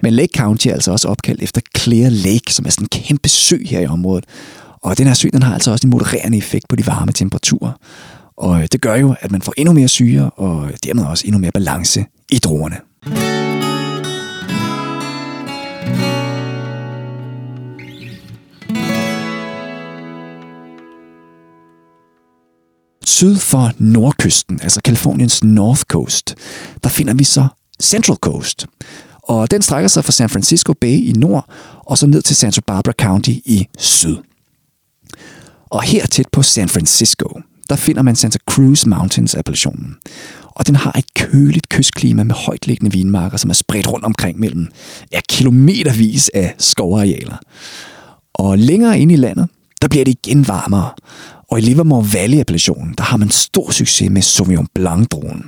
Men 0.00 0.12
Lake 0.12 0.38
County 0.38 0.68
er 0.68 0.72
altså 0.72 0.92
også 0.92 1.08
opkaldt 1.08 1.42
efter 1.42 1.60
Clear 1.78 2.10
Lake, 2.10 2.54
som 2.54 2.66
er 2.66 2.70
sådan 2.70 2.84
en 2.84 2.88
kæmpe 2.88 3.28
sø 3.28 3.58
her 3.64 3.80
i 3.80 3.86
området. 3.86 4.24
Og 4.82 4.98
den 4.98 5.06
her 5.06 5.14
sø, 5.14 5.28
den 5.32 5.42
har 5.42 5.54
altså 5.54 5.70
også 5.70 5.86
en 5.86 5.90
modererende 5.90 6.38
effekt 6.38 6.68
på 6.68 6.76
de 6.76 6.86
varme 6.86 7.12
temperaturer. 7.12 7.72
Og 8.36 8.60
øh, 8.60 8.68
det 8.72 8.80
gør 8.80 8.94
jo, 8.94 9.14
at 9.20 9.30
man 9.30 9.42
får 9.42 9.54
endnu 9.56 9.72
mere 9.74 9.88
syre, 9.88 10.30
og 10.30 10.70
dermed 10.84 11.04
også 11.04 11.26
endnu 11.26 11.38
mere 11.38 11.52
balance 11.52 12.04
i 12.30 12.38
druerne. 12.38 12.76
Syd 23.06 23.36
for 23.36 23.72
nordkysten, 23.78 24.60
altså 24.62 24.80
Kaliforniens 24.84 25.44
North 25.44 25.82
Coast, 25.82 26.34
der 26.82 26.88
finder 26.88 27.14
vi 27.14 27.24
så 27.24 27.46
Central 27.82 28.16
Coast. 28.16 28.66
Og 29.22 29.50
den 29.50 29.62
strækker 29.62 29.88
sig 29.88 30.04
fra 30.04 30.12
San 30.12 30.28
Francisco 30.28 30.72
Bay 30.72 30.92
i 30.92 31.12
nord, 31.12 31.44
og 31.86 31.98
så 31.98 32.06
ned 32.06 32.22
til 32.22 32.36
Santa 32.36 32.60
Barbara 32.66 32.94
County 33.00 33.30
i 33.30 33.66
syd. 33.78 34.16
Og 35.70 35.82
her 35.82 36.06
tæt 36.06 36.26
på 36.32 36.42
San 36.42 36.68
Francisco, 36.68 37.40
der 37.68 37.76
finder 37.76 38.02
man 38.02 38.16
Santa 38.16 38.38
Cruz 38.50 38.86
Mountains 38.86 39.34
appellationen. 39.34 39.96
Og 40.44 40.66
den 40.66 40.76
har 40.76 40.92
et 40.98 41.14
køligt 41.14 41.68
kystklima 41.68 42.24
med 42.24 42.34
højtliggende 42.34 42.92
vinmarker, 42.92 43.36
som 43.36 43.50
er 43.50 43.54
spredt 43.54 43.92
rundt 43.92 44.04
omkring 44.04 44.40
mellem 44.40 44.68
ja, 45.12 45.20
kilometervis 45.28 46.30
af 46.34 46.54
skovarealer. 46.58 47.36
Og 48.34 48.58
længere 48.58 49.00
ind 49.00 49.12
i 49.12 49.16
landet, 49.16 49.48
der 49.82 49.88
bliver 49.88 50.04
det 50.04 50.18
igen 50.24 50.48
varmere. 50.48 50.90
Og 51.50 51.58
i 51.58 51.62
Livermore 51.62 52.04
Valley-appellationen, 52.04 52.94
der 52.98 53.02
har 53.02 53.16
man 53.16 53.30
stor 53.30 53.70
succes 53.70 54.10
med 54.10 54.22
Sauvignon 54.22 54.68
Blanc-druen. 54.74 55.44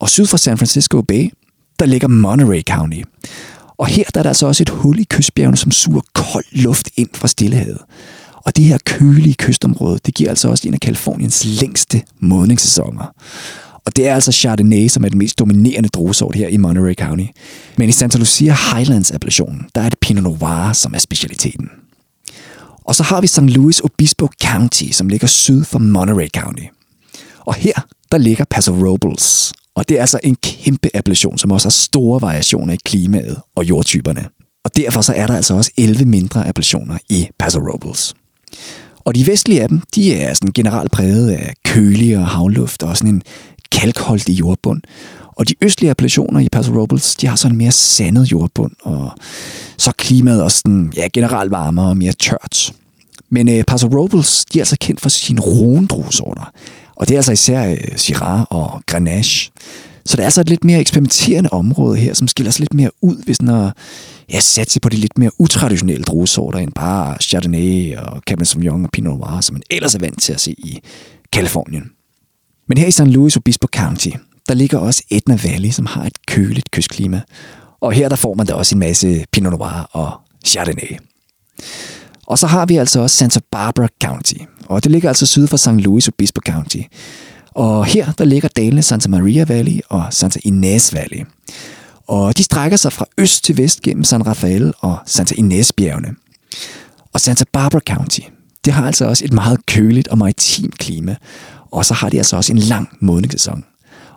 Og 0.00 0.08
syd 0.08 0.26
for 0.26 0.36
San 0.36 0.58
Francisco 0.58 1.02
Bay, 1.02 1.30
der 1.78 1.86
ligger 1.86 2.08
Monterey 2.08 2.62
County. 2.62 3.02
Og 3.78 3.86
her 3.86 4.04
der 4.14 4.20
er 4.20 4.22
der 4.22 4.30
altså 4.30 4.46
også 4.46 4.62
et 4.62 4.68
hul 4.68 4.98
i 4.98 5.04
kystbjergene, 5.04 5.56
som 5.56 5.70
suger 5.70 6.00
kold 6.14 6.44
luft 6.52 6.88
ind 6.96 7.08
fra 7.14 7.28
Stillehavet. 7.28 7.78
Og 8.44 8.56
det 8.56 8.64
her 8.64 8.78
kølige 8.84 9.34
kystområde, 9.34 9.98
det 10.06 10.14
giver 10.14 10.30
altså 10.30 10.48
også 10.48 10.68
en 10.68 10.74
af 10.74 10.80
Kaliforniens 10.80 11.44
længste 11.44 12.02
modningssæsoner. 12.20 13.14
Og 13.86 13.96
det 13.96 14.08
er 14.08 14.14
altså 14.14 14.32
Chardonnay, 14.32 14.88
som 14.88 15.04
er 15.04 15.08
den 15.08 15.18
mest 15.18 15.38
dominerende 15.38 15.88
druesort 15.88 16.34
her 16.34 16.48
i 16.48 16.56
Monterey 16.56 16.94
County. 16.94 17.26
Men 17.78 17.88
i 17.88 17.92
Santa 17.92 18.18
Lucia 18.18 18.56
Highlands 18.72 19.10
appellationen, 19.10 19.66
der 19.74 19.80
er 19.80 19.88
det 19.88 19.98
Pinot 19.98 20.24
Noir, 20.24 20.72
som 20.72 20.94
er 20.94 20.98
specialiteten. 20.98 21.68
Og 22.84 22.94
så 22.94 23.02
har 23.02 23.20
vi 23.20 23.26
St. 23.26 23.40
Louis 23.40 23.80
Obispo 23.80 24.28
County, 24.42 24.90
som 24.92 25.08
ligger 25.08 25.26
syd 25.26 25.64
for 25.64 25.78
Monterey 25.78 26.28
County. 26.28 26.62
Og 27.40 27.54
her, 27.54 27.86
der 28.12 28.18
ligger 28.18 28.44
Paso 28.50 28.72
Robles. 28.72 29.52
Og 29.74 29.88
det 29.88 29.96
er 29.96 30.00
altså 30.00 30.20
en 30.24 30.36
kæmpe 30.36 30.88
appellation, 30.94 31.38
som 31.38 31.50
også 31.50 31.66
har 31.66 31.70
store 31.70 32.20
variationer 32.20 32.74
i 32.74 32.78
klimaet 32.84 33.36
og 33.56 33.68
jordtyperne. 33.68 34.28
Og 34.64 34.76
derfor 34.76 35.00
så 35.00 35.12
er 35.12 35.26
der 35.26 35.36
altså 35.36 35.54
også 35.54 35.70
11 35.76 36.04
mindre 36.04 36.48
appellationer 36.48 36.98
i 37.08 37.28
Paso 37.38 37.58
Robles. 37.58 38.14
Og 39.04 39.14
de 39.14 39.26
vestlige 39.26 39.62
af 39.62 39.68
dem, 39.68 39.82
de 39.94 40.14
er 40.14 40.34
sådan 40.34 40.52
generelt 40.52 40.90
præget 40.92 41.30
af 41.30 41.54
køligere 41.64 42.24
havluft 42.24 42.82
og 42.82 42.96
sådan 42.96 43.14
en 43.14 43.22
kalkholdig 43.72 44.40
jordbund. 44.40 44.82
Og 45.36 45.48
de 45.48 45.54
østlige 45.60 45.90
appellationer 45.90 46.40
i 46.40 46.48
Paso 46.48 46.72
Robles, 46.72 47.14
de 47.14 47.26
har 47.26 47.36
sådan 47.36 47.54
en 47.54 47.58
mere 47.58 47.72
sandet 47.72 48.32
jordbund, 48.32 48.72
og 48.82 49.10
så 49.78 49.92
klimaet 49.92 50.42
også 50.42 50.58
sådan, 50.58 50.92
ja, 50.96 51.08
generelt 51.12 51.50
varmere 51.50 51.88
og 51.88 51.96
mere 51.96 52.12
tørt. 52.12 52.72
Men 53.30 53.48
øh, 53.48 53.64
Paso 53.64 53.86
Robles, 53.86 54.44
de 54.44 54.58
er 54.58 54.62
altså 54.62 54.76
kendt 54.80 55.00
for 55.00 55.08
sine 55.08 55.40
rondruesorter. 55.40 56.52
Og 56.96 57.08
det 57.08 57.14
er 57.14 57.18
altså 57.18 57.32
især 57.32 57.70
øh, 57.70 57.78
Syrah 57.96 58.42
og 58.50 58.82
Grenache. 58.86 59.50
Så 60.06 60.16
det 60.16 60.22
er 60.22 60.24
altså 60.24 60.40
et 60.40 60.48
lidt 60.48 60.64
mere 60.64 60.80
eksperimenterende 60.80 61.50
område 61.50 61.98
her, 61.98 62.14
som 62.14 62.28
skiller 62.28 62.52
sig 62.52 62.60
lidt 62.60 62.74
mere 62.74 62.90
ud, 63.02 63.24
hvis 63.24 63.42
når 63.42 63.72
ja, 64.32 64.40
satse 64.40 64.80
på 64.80 64.88
de 64.88 64.96
lidt 64.96 65.18
mere 65.18 65.30
utraditionelle 65.38 66.04
druesorter, 66.04 66.58
end 66.58 66.72
bare 66.72 67.16
Chardonnay 67.20 67.96
og 67.96 68.22
Cabernet 68.26 68.48
Sauvignon 68.48 68.84
og 68.84 68.90
Pinot 68.92 69.18
Noir, 69.18 69.40
som 69.40 69.54
man 69.54 69.62
ellers 69.70 69.94
er 69.94 69.98
vant 69.98 70.22
til 70.22 70.32
at 70.32 70.40
se 70.40 70.50
i 70.50 70.78
Kalifornien. 71.32 71.90
Men 72.68 72.78
her 72.78 72.86
i 72.86 72.90
San 72.90 73.10
Luis 73.10 73.36
Obispo 73.36 73.66
County, 73.76 74.10
der 74.48 74.54
ligger 74.54 74.78
også 74.78 75.02
Etna 75.10 75.38
Valley, 75.44 75.70
som 75.70 75.86
har 75.86 76.04
et 76.04 76.26
køligt 76.26 76.70
kystklima. 76.70 77.20
Og 77.80 77.92
her 77.92 78.08
der 78.08 78.16
får 78.16 78.34
man 78.34 78.46
da 78.46 78.54
også 78.54 78.74
en 78.74 78.78
masse 78.78 79.24
Pinot 79.32 79.52
Noir 79.52 79.88
og 79.92 80.12
Chardonnay. 80.46 80.98
Og 82.26 82.38
så 82.38 82.46
har 82.46 82.66
vi 82.66 82.76
altså 82.76 83.00
også 83.00 83.16
Santa 83.16 83.40
Barbara 83.52 83.88
County, 84.02 84.34
og 84.66 84.84
det 84.84 84.92
ligger 84.92 85.08
altså 85.08 85.26
syd 85.26 85.46
for 85.46 85.56
St. 85.56 85.68
Louis 85.68 86.08
Obispo 86.08 86.40
County. 86.46 86.82
Og 87.54 87.84
her 87.84 88.12
der 88.12 88.24
ligger 88.24 88.48
dalene 88.48 88.82
Santa 88.82 89.08
Maria 89.08 89.44
Valley 89.44 89.80
og 89.88 90.04
Santa 90.10 90.40
Inés 90.46 90.94
Valley. 90.94 91.26
Og 92.06 92.38
de 92.38 92.42
strækker 92.42 92.76
sig 92.76 92.92
fra 92.92 93.04
øst 93.18 93.44
til 93.44 93.56
vest 93.56 93.82
gennem 93.82 94.04
San 94.04 94.26
Rafael 94.26 94.72
og 94.78 94.98
Santa 95.06 95.34
Inés-bjergene. 95.34 96.08
Og 97.12 97.20
Santa 97.20 97.44
Barbara 97.52 97.80
County, 97.88 98.20
det 98.64 98.72
har 98.72 98.86
altså 98.86 99.04
også 99.04 99.24
et 99.24 99.32
meget 99.32 99.66
køligt 99.66 100.08
og 100.08 100.18
maritimt 100.18 100.78
klima, 100.78 101.16
og 101.70 101.84
så 101.84 101.94
har 101.94 102.08
de 102.08 102.18
altså 102.18 102.36
også 102.36 102.52
en 102.52 102.58
lang 102.58 102.88
modningssæson. 103.00 103.64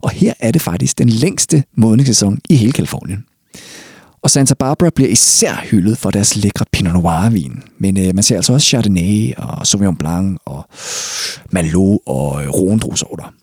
Og 0.02 0.10
her 0.10 0.34
er 0.39 0.52
det 0.52 0.62
faktisk 0.62 0.98
den 0.98 1.10
længste 1.10 1.63
modningssæson 1.78 2.39
i 2.50 2.56
hele 2.56 2.72
Kalifornien. 2.72 3.26
Og 4.23 4.31
Santa 4.31 4.53
Barbara 4.53 4.89
bliver 4.95 5.09
især 5.09 5.65
hyldet 5.71 5.97
for 5.97 6.12
deres 6.12 6.36
lækre 6.36 6.65
Pinot 6.71 6.93
Noir-vin. 6.93 7.63
Men 7.77 7.97
øh, 7.97 8.15
man 8.15 8.23
ser 8.23 8.36
altså 8.36 8.53
også 8.53 8.67
Chardonnay 8.67 9.33
og 9.38 9.67
Sauvignon 9.67 9.95
Blanc 9.95 10.38
og 10.45 10.65
Malo 11.51 11.97
og 11.97 12.43
øh, 12.43 12.49
Rondrusorter. 12.49 13.33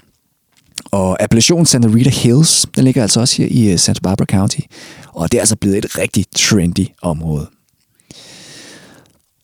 Og 0.90 1.22
appellationen 1.22 1.66
Santa 1.66 1.88
Rita 1.88 2.10
Hills, 2.10 2.66
den 2.76 2.84
ligger 2.84 3.02
altså 3.02 3.20
også 3.20 3.42
her 3.42 3.48
i 3.50 3.72
øh, 3.72 3.78
Santa 3.78 4.00
Barbara 4.02 4.26
County. 4.26 4.60
Og 5.06 5.32
det 5.32 5.38
er 5.38 5.42
altså 5.42 5.56
blevet 5.56 5.78
et 5.78 5.98
rigtig 5.98 6.24
trendy 6.36 6.86
område. 7.02 7.46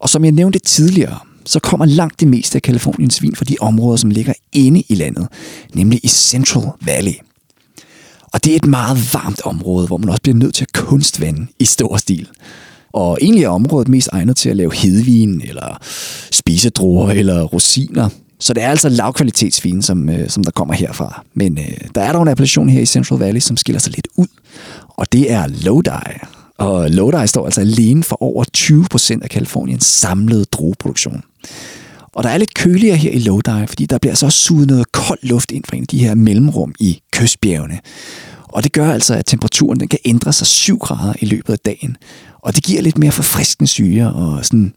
Og 0.01 0.09
som 0.09 0.25
jeg 0.25 0.33
nævnte 0.33 0.59
tidligere, 0.59 1.19
så 1.45 1.61
kommer 1.61 1.87
langt 1.87 2.21
det 2.21 2.29
meste 2.29 2.57
af 2.57 2.63
Kaliforniens 2.63 3.23
vin 3.23 3.37
fra 3.37 3.45
de 3.45 3.57
områder, 3.61 3.97
som 3.97 4.11
ligger 4.11 4.33
inde 4.53 4.83
i 4.89 4.95
landet, 4.95 5.29
nemlig 5.75 6.01
i 6.05 6.09
Central 6.09 6.71
Valley. 6.81 7.15
Og 8.37 8.45
det 8.45 8.53
er 8.53 8.57
et 8.57 8.67
meget 8.67 9.15
varmt 9.15 9.41
område, 9.45 9.87
hvor 9.87 9.97
man 9.97 10.09
også 10.09 10.23
bliver 10.23 10.37
nødt 10.37 10.55
til 10.55 10.65
at 10.65 10.73
kunstvande 10.73 11.47
i 11.59 11.65
stor 11.65 11.97
stil. 11.97 12.29
Og 12.93 13.19
egentlig 13.23 13.45
er 13.45 13.49
området 13.49 13.89
mest 13.89 14.09
egnet 14.13 14.37
til 14.37 14.49
at 14.51 14.57
lave 14.57 14.75
hedvin, 14.75 15.43
eller 15.45 15.79
spisedruer, 16.31 17.11
eller 17.11 17.43
rosiner. 17.43 18.09
Så 18.41 18.55
det 18.55 18.63
er 18.63 18.69
altså 18.69 18.89
lavkvalitetsvin, 18.89 19.83
som, 19.83 20.09
øh, 20.09 20.29
som 20.29 20.45
der 20.45 20.51
kommer 20.51 20.75
herfra. 20.75 21.25
Men 21.35 21.59
øh, 21.59 21.79
der 21.95 22.01
er 22.01 22.13
dog 22.13 22.23
en 22.23 22.29
appellation 22.29 22.69
her 22.69 22.81
i 22.81 22.87
Central 22.87 23.19
Valley, 23.19 23.41
som 23.41 23.57
skiller 23.57 23.81
sig 23.81 23.93
lidt 23.93 24.09
ud. 24.17 24.29
Og 24.89 25.13
det 25.13 25.33
er 25.33 25.47
Lodi. 25.47 25.91
Og 26.59 26.91
Lodi 26.91 27.27
står 27.27 27.45
altså 27.45 27.61
alene 27.61 28.03
for 28.03 28.23
over 28.23 28.45
20% 28.57 29.23
af 29.23 29.31
Kaliforniens 29.31 29.85
samlede 29.85 30.45
drueproduktion. 30.45 31.23
Og 32.17 32.23
der 32.23 32.31
er 32.31 32.39
lidt 32.39 32.55
køligere 32.55 32.97
her 32.97 33.11
i 33.11 33.19
Lodi, 33.19 33.67
fordi 33.67 33.87
der 33.87 33.99
bliver 33.99 34.13
altså 34.13 34.27
også 34.27 34.39
suget 34.39 34.69
noget 34.69 34.93
kold 34.93 35.19
luft 35.23 35.51
ind 35.51 35.65
fra 35.69 35.77
en 35.77 35.83
af 35.83 35.89
de 35.89 35.99
her 35.99 36.15
mellemrum 36.15 36.75
i 36.81 37.01
kystbjergene. 37.13 37.79
Og 38.43 38.65
det 38.65 38.73
gør 38.73 38.93
altså, 38.93 39.15
at 39.15 39.27
temperaturen 39.27 39.81
den 39.81 39.89
kan 39.89 39.99
ændre 40.05 40.33
sig 40.33 40.47
7 40.47 40.79
grader 40.79 41.15
i 41.21 41.27
løbet 41.27 41.53
af 41.53 41.59
dagen. 41.59 41.97
Og 42.43 42.57
det 42.57 42.65
giver 42.65 42.83
lidt 42.83 42.99
mere 42.99 43.13
forfriskende 43.13 43.69
syre 43.69 44.13
og 44.13 44.45
sådan, 44.45 44.73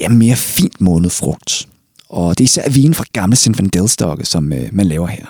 ja, 0.00 0.08
mere 0.08 0.36
fint 0.36 0.80
modnet 0.80 1.12
frugt. 1.12 1.68
Og 2.08 2.38
det 2.38 2.44
er 2.44 2.46
især 2.46 2.68
vinen 2.68 2.94
fra 2.94 3.04
gamle 3.12 3.36
Zinfandel-stokke, 3.36 4.24
som 4.24 4.52
øh, 4.52 4.68
man 4.72 4.86
laver 4.86 5.06
her. 5.06 5.24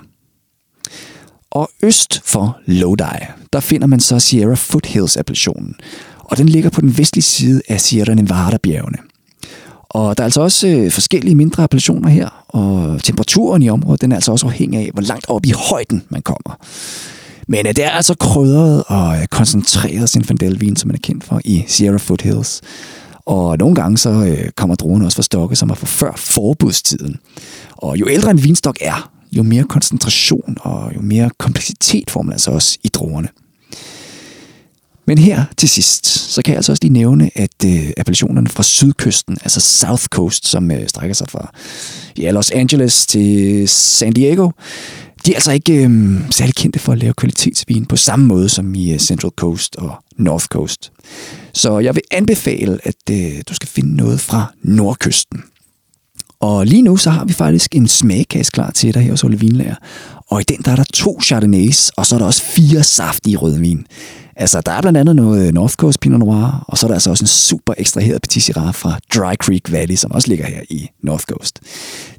Og 1.51 1.71
øst 1.83 2.21
for 2.25 2.59
Lodi, 2.67 3.25
der 3.53 3.61
finder 3.61 3.87
man 3.87 4.01
så 4.01 4.19
Sierra 4.19 4.55
Foothills-appellationen. 4.55 5.75
Og 6.19 6.39
den 6.39 6.49
ligger 6.49 6.71
på 6.71 6.81
den 6.81 6.99
vestlige 6.99 7.23
side 7.23 7.63
af 7.69 7.81
Sierra 7.81 8.15
Nevada-bjergene. 8.15 9.08
Og 9.91 10.19
der 10.19 10.23
er 10.23 10.25
altså 10.25 10.41
også 10.41 10.69
øh, 10.69 10.91
forskellige 10.91 11.35
mindre 11.35 11.63
appellationer 11.63 12.09
her, 12.09 12.45
og 12.49 13.01
temperaturen 13.05 13.63
i 13.63 13.69
området 13.69 14.01
den 14.01 14.13
er 14.13 14.17
altså 14.17 14.33
også 14.33 14.47
afhængig 14.47 14.81
af, 14.81 14.91
hvor 14.93 15.03
langt 15.03 15.27
op 15.29 15.47
i 15.47 15.53
højden 15.71 16.03
man 16.09 16.23
kommer. 16.23 16.59
Men 17.49 17.67
øh, 17.67 17.77
det 17.77 17.85
er 17.85 17.91
altså 17.91 18.15
krydret 18.15 18.85
og 18.87 19.21
øh, 19.21 19.27
koncentreret 19.27 20.11
Zinfandel-vin, 20.11 20.77
som 20.77 20.89
man 20.89 20.95
er 20.95 21.01
kendt 21.03 21.25
for 21.25 21.41
i 21.45 21.65
Sierra 21.67 21.99
Foothills. 21.99 22.61
Og 23.27 23.59
nogle 23.59 23.75
gange 23.75 23.99
så 23.99 24.11
øh, 24.11 24.51
kommer 24.57 24.75
druerne 24.75 25.05
også 25.05 25.17
fra 25.17 25.23
stokke, 25.23 25.57
som 25.57 25.71
er 25.71 25.75
fra 25.75 25.87
før 25.87 26.13
forbudstiden. 26.17 27.17
Og 27.77 28.01
jo 28.01 28.09
ældre 28.09 28.31
en 28.31 28.45
vinstok 28.45 28.77
er, 28.81 29.11
jo 29.33 29.43
mere 29.43 29.65
koncentration 29.65 30.57
og 30.61 30.93
jo 30.97 31.01
mere 31.01 31.31
kompleksitet 31.39 32.11
får 32.11 32.23
man 32.23 32.33
altså 32.33 32.51
også 32.51 32.79
i 32.83 32.89
druerne. 32.89 33.29
Men 35.09 35.19
her 35.19 35.45
til 35.57 35.69
sidst, 35.69 36.07
så 36.07 36.43
kan 36.43 36.53
jeg 36.53 36.57
altså 36.59 36.73
også 36.73 36.85
lige 36.85 36.93
nævne, 36.93 37.31
at 37.35 37.65
øh, 37.67 37.91
appellationerne 37.97 38.49
fra 38.49 38.63
sydkysten, 38.63 39.39
altså 39.43 39.61
South 39.61 40.05
Coast, 40.05 40.49
som 40.49 40.71
øh, 40.71 40.89
strækker 40.89 41.15
sig 41.15 41.27
fra 41.31 41.51
ja, 42.19 42.31
Los 42.31 42.51
Angeles 42.51 43.07
til 43.07 43.69
San 43.69 44.13
Diego, 44.13 44.51
de 45.27 45.31
er 45.31 45.35
altså 45.35 45.53
ikke 45.53 45.85
øh, 45.85 46.21
særlig 46.31 46.55
kendte 46.55 46.79
for 46.79 46.93
at 46.93 46.99
lave 46.99 47.15
kvalitetsvin 47.15 47.87
på 47.87 47.97
samme 47.97 48.27
måde 48.27 48.49
som 48.49 48.75
i 48.75 48.93
øh, 48.93 48.99
Central 48.99 49.33
Coast 49.37 49.77
og 49.77 49.95
North 50.17 50.47
Coast. 50.47 50.93
Så 51.55 51.79
jeg 51.79 51.95
vil 51.95 52.03
anbefale, 52.11 52.79
at 52.85 53.11
øh, 53.11 53.43
du 53.49 53.55
skal 53.55 53.69
finde 53.69 53.97
noget 53.97 54.21
fra 54.21 54.53
nordkysten. 54.63 55.43
Og 56.41 56.67
lige 56.67 56.83
nu 56.83 56.97
så 56.97 57.11
har 57.11 57.25
vi 57.25 57.33
faktisk 57.33 57.75
en 57.75 57.89
smagkasse 57.89 58.53
klar 58.53 58.71
til 58.71 58.95
dig 58.95 59.03
her 59.03 59.11
hos 59.11 59.25
Ole 59.25 59.41
Vinlager. 59.41 59.77
Og 60.31 60.41
i 60.41 60.45
den 60.45 60.57
der 60.65 60.73
er 60.73 60.77
der 60.77 60.85
to 60.95 61.21
Chardonnays, 61.23 61.89
og 61.89 62.07
så 62.07 62.15
er 62.15 62.19
der 62.19 62.27
også 62.27 62.43
fire 62.43 62.83
saftige 62.83 63.37
rødvin. 63.37 63.87
Altså, 64.41 64.61
der 64.61 64.73
er 64.73 64.81
blandt 64.81 64.99
andet 64.99 65.17
noget 65.17 65.47
øh, 65.47 65.53
North 65.53 65.75
Coast 65.75 66.01
Pinot 66.01 66.21
Noir, 66.21 66.65
og 66.69 66.79
så 66.79 66.87
er 66.87 66.89
der 66.89 66.95
altså 66.95 67.11
også 67.11 67.25
en 67.25 67.29
super 67.29 67.75
ekstraheret 67.79 68.23
Petit 68.23 68.43
Syrah 68.43 68.75
fra 68.75 68.99
Dry 69.15 69.35
Creek 69.35 69.73
Valley, 69.73 69.97
som 69.97 70.13
også 70.13 70.29
ligger 70.29 70.47
her 70.47 70.61
i 70.71 70.89
North 71.03 71.25
Coast. 71.25 71.61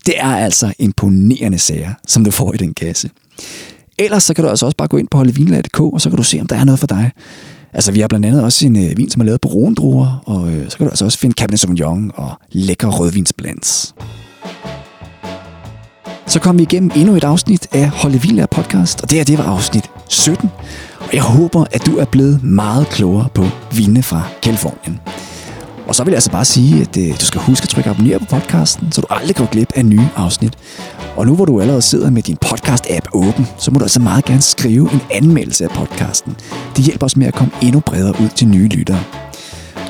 Det 0.05 0.13
er 0.17 0.35
altså 0.35 0.73
imponerende 0.79 1.59
sager, 1.59 1.93
som 2.07 2.23
du 2.23 2.31
får 2.31 2.53
i 2.53 2.57
den 2.57 2.73
kasse. 2.73 3.09
Ellers 3.99 4.23
så 4.23 4.33
kan 4.33 4.43
du 4.43 4.49
altså 4.49 4.65
også 4.65 4.77
bare 4.77 4.87
gå 4.87 4.97
ind 4.97 5.07
på 5.07 5.17
holdevinlag.dk, 5.17 5.79
og 5.79 6.01
så 6.01 6.09
kan 6.09 6.17
du 6.17 6.23
se, 6.23 6.41
om 6.41 6.47
der 6.47 6.55
er 6.55 6.63
noget 6.63 6.79
for 6.79 6.87
dig. 6.87 7.11
Altså, 7.73 7.91
vi 7.91 7.99
har 7.99 8.07
blandt 8.07 8.25
andet 8.25 8.43
også 8.43 8.65
en 8.65 8.75
øh, 8.75 8.97
vin, 8.97 9.09
som 9.09 9.21
er 9.21 9.25
lavet 9.25 9.41
på 9.41 9.47
rondruer, 9.47 10.23
og 10.25 10.53
øh, 10.53 10.69
så 10.69 10.77
kan 10.77 10.85
du 10.85 10.89
altså 10.89 11.05
også 11.05 11.17
finde 11.17 11.33
Cabernet 11.33 11.59
Sauvignon 11.59 12.11
og 12.15 12.31
lækker 12.51 12.87
rødvinsblends. 12.87 13.95
Så 16.27 16.39
kom 16.39 16.57
vi 16.57 16.63
igennem 16.63 16.91
endnu 16.95 17.15
et 17.15 17.23
afsnit 17.23 17.67
af 17.71 17.89
Holde 17.89 18.21
Vildær 18.21 18.45
podcast, 18.45 19.01
og 19.01 19.09
det 19.09 19.17
her 19.17 19.25
det 19.25 19.37
var 19.37 19.43
afsnit 19.43 19.89
17. 20.09 20.49
Og 20.99 21.13
jeg 21.13 21.21
håber, 21.21 21.65
at 21.71 21.85
du 21.85 21.97
er 21.97 22.05
blevet 22.05 22.43
meget 22.43 22.89
klogere 22.89 23.27
på 23.33 23.45
vine 23.71 24.03
fra 24.03 24.21
Kalifornien. 24.41 24.99
Og 25.87 25.95
så 25.95 26.03
vil 26.03 26.11
jeg 26.11 26.17
altså 26.17 26.31
bare 26.31 26.45
sige, 26.45 26.81
at 26.81 26.97
øh, 26.97 27.19
du 27.21 27.25
skal 27.25 27.41
huske 27.41 27.63
at 27.63 27.69
trykke 27.69 27.89
abonner 27.89 28.19
på 28.19 28.25
podcasten, 28.25 28.91
så 28.91 29.01
du 29.01 29.07
aldrig 29.09 29.35
går 29.35 29.45
glip 29.45 29.71
af 29.75 29.85
nye 29.85 30.07
afsnit. 30.15 30.53
Og 31.17 31.25
nu 31.25 31.35
hvor 31.35 31.45
du 31.45 31.61
allerede 31.61 31.81
sidder 31.81 32.09
med 32.09 32.21
din 32.21 32.37
podcast-app 32.45 33.05
åben, 33.13 33.47
så 33.57 33.71
må 33.71 33.79
du 33.79 33.85
altså 33.85 33.99
meget 33.99 34.25
gerne 34.25 34.41
skrive 34.41 34.91
en 34.93 35.01
anmeldelse 35.11 35.63
af 35.63 35.69
podcasten. 35.69 36.35
Det 36.75 36.85
hjælper 36.85 37.05
os 37.05 37.17
med 37.17 37.27
at 37.27 37.33
komme 37.33 37.53
endnu 37.61 37.79
bredere 37.79 38.21
ud 38.21 38.29
til 38.29 38.47
nye 38.47 38.67
lyttere. 38.67 39.03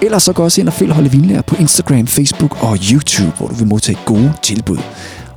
Ellers 0.01 0.23
så 0.23 0.33
gå 0.33 0.43
også 0.43 0.61
ind 0.61 0.67
og 0.67 0.73
følg 0.73 0.91
Holde 0.91 1.11
Vinlærer 1.11 1.41
på 1.41 1.55
Instagram, 1.59 2.07
Facebook 2.07 2.63
og 2.63 2.77
YouTube, 2.91 3.37
hvor 3.37 3.47
du 3.47 3.53
vil 3.53 3.67
modtage 3.67 3.97
gode 4.05 4.33
tilbud. 4.43 4.77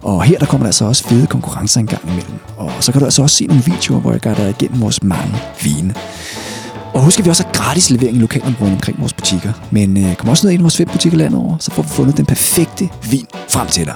Og 0.03 0.23
her 0.23 0.39
der 0.39 0.47
kommer 0.47 0.65
der 0.65 0.69
altså 0.69 0.85
også 0.85 1.05
fede 1.05 1.27
konkurrencer 1.27 1.81
en 1.81 1.87
gang 1.87 2.03
imellem. 2.05 2.35
Og 2.57 2.71
så 2.81 2.93
kan 2.93 2.99
du 2.99 3.05
altså 3.05 3.23
også 3.23 3.37
se 3.37 3.47
nogle 3.47 3.63
videoer, 3.65 4.01
hvor 4.01 4.13
jeg 4.13 4.21
gør 4.21 4.35
dig 4.35 4.51
igennem 4.51 4.81
vores 4.81 5.03
mange 5.03 5.35
vine. 5.63 5.95
Og 6.95 7.05
husk, 7.05 7.19
at 7.19 7.25
vi 7.25 7.31
også 7.31 7.43
har 7.45 7.53
gratis 7.53 7.91
levering 7.91 8.17
i 8.17 8.21
lokalområdet 8.21 8.75
omkring 8.75 9.01
vores 9.01 9.13
butikker. 9.13 9.53
Men 9.71 10.05
øh, 10.05 10.15
kom 10.15 10.29
også 10.29 10.47
ned 10.47 10.55
i 10.55 10.63
vores 10.63 10.77
fem 10.77 10.89
butikker 10.89 11.19
landet 11.19 11.41
over, 11.41 11.57
så 11.61 11.71
får 11.71 11.83
vi 11.83 11.89
fundet 11.89 12.17
den 12.17 12.27
perfekte 12.27 12.89
vin 13.11 13.27
frem 13.49 13.67
til 13.67 13.87
dig. 13.87 13.95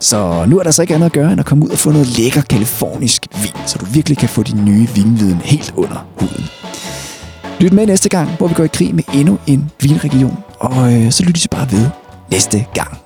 Så 0.00 0.44
nu 0.48 0.58
er 0.58 0.62
der 0.62 0.70
så 0.70 0.82
ikke 0.82 0.94
andet 0.94 1.06
at 1.06 1.12
gøre, 1.12 1.32
end 1.32 1.40
at 1.40 1.46
komme 1.46 1.64
ud 1.64 1.70
og 1.70 1.78
få 1.78 1.90
noget 1.90 2.18
lækker 2.18 2.42
kalifornisk 2.42 3.26
vin, 3.42 3.66
så 3.66 3.78
du 3.78 3.84
virkelig 3.84 4.18
kan 4.18 4.28
få 4.28 4.42
din 4.42 4.64
nye 4.64 4.88
vinviden 4.94 5.40
helt 5.44 5.74
under 5.76 6.06
huden. 6.20 6.44
Lyt 7.60 7.72
med 7.72 7.86
næste 7.86 8.08
gang, 8.08 8.30
hvor 8.38 8.48
vi 8.48 8.54
går 8.54 8.64
i 8.64 8.68
krig 8.68 8.94
med 8.94 9.04
endnu 9.14 9.38
en 9.46 9.70
vinregion, 9.80 10.38
og 10.58 10.92
øh, 10.92 11.12
så 11.12 11.24
lyttes 11.24 11.44
I 11.44 11.48
bare 11.48 11.72
ved 11.72 11.86
næste 12.30 12.66
gang. 12.74 13.03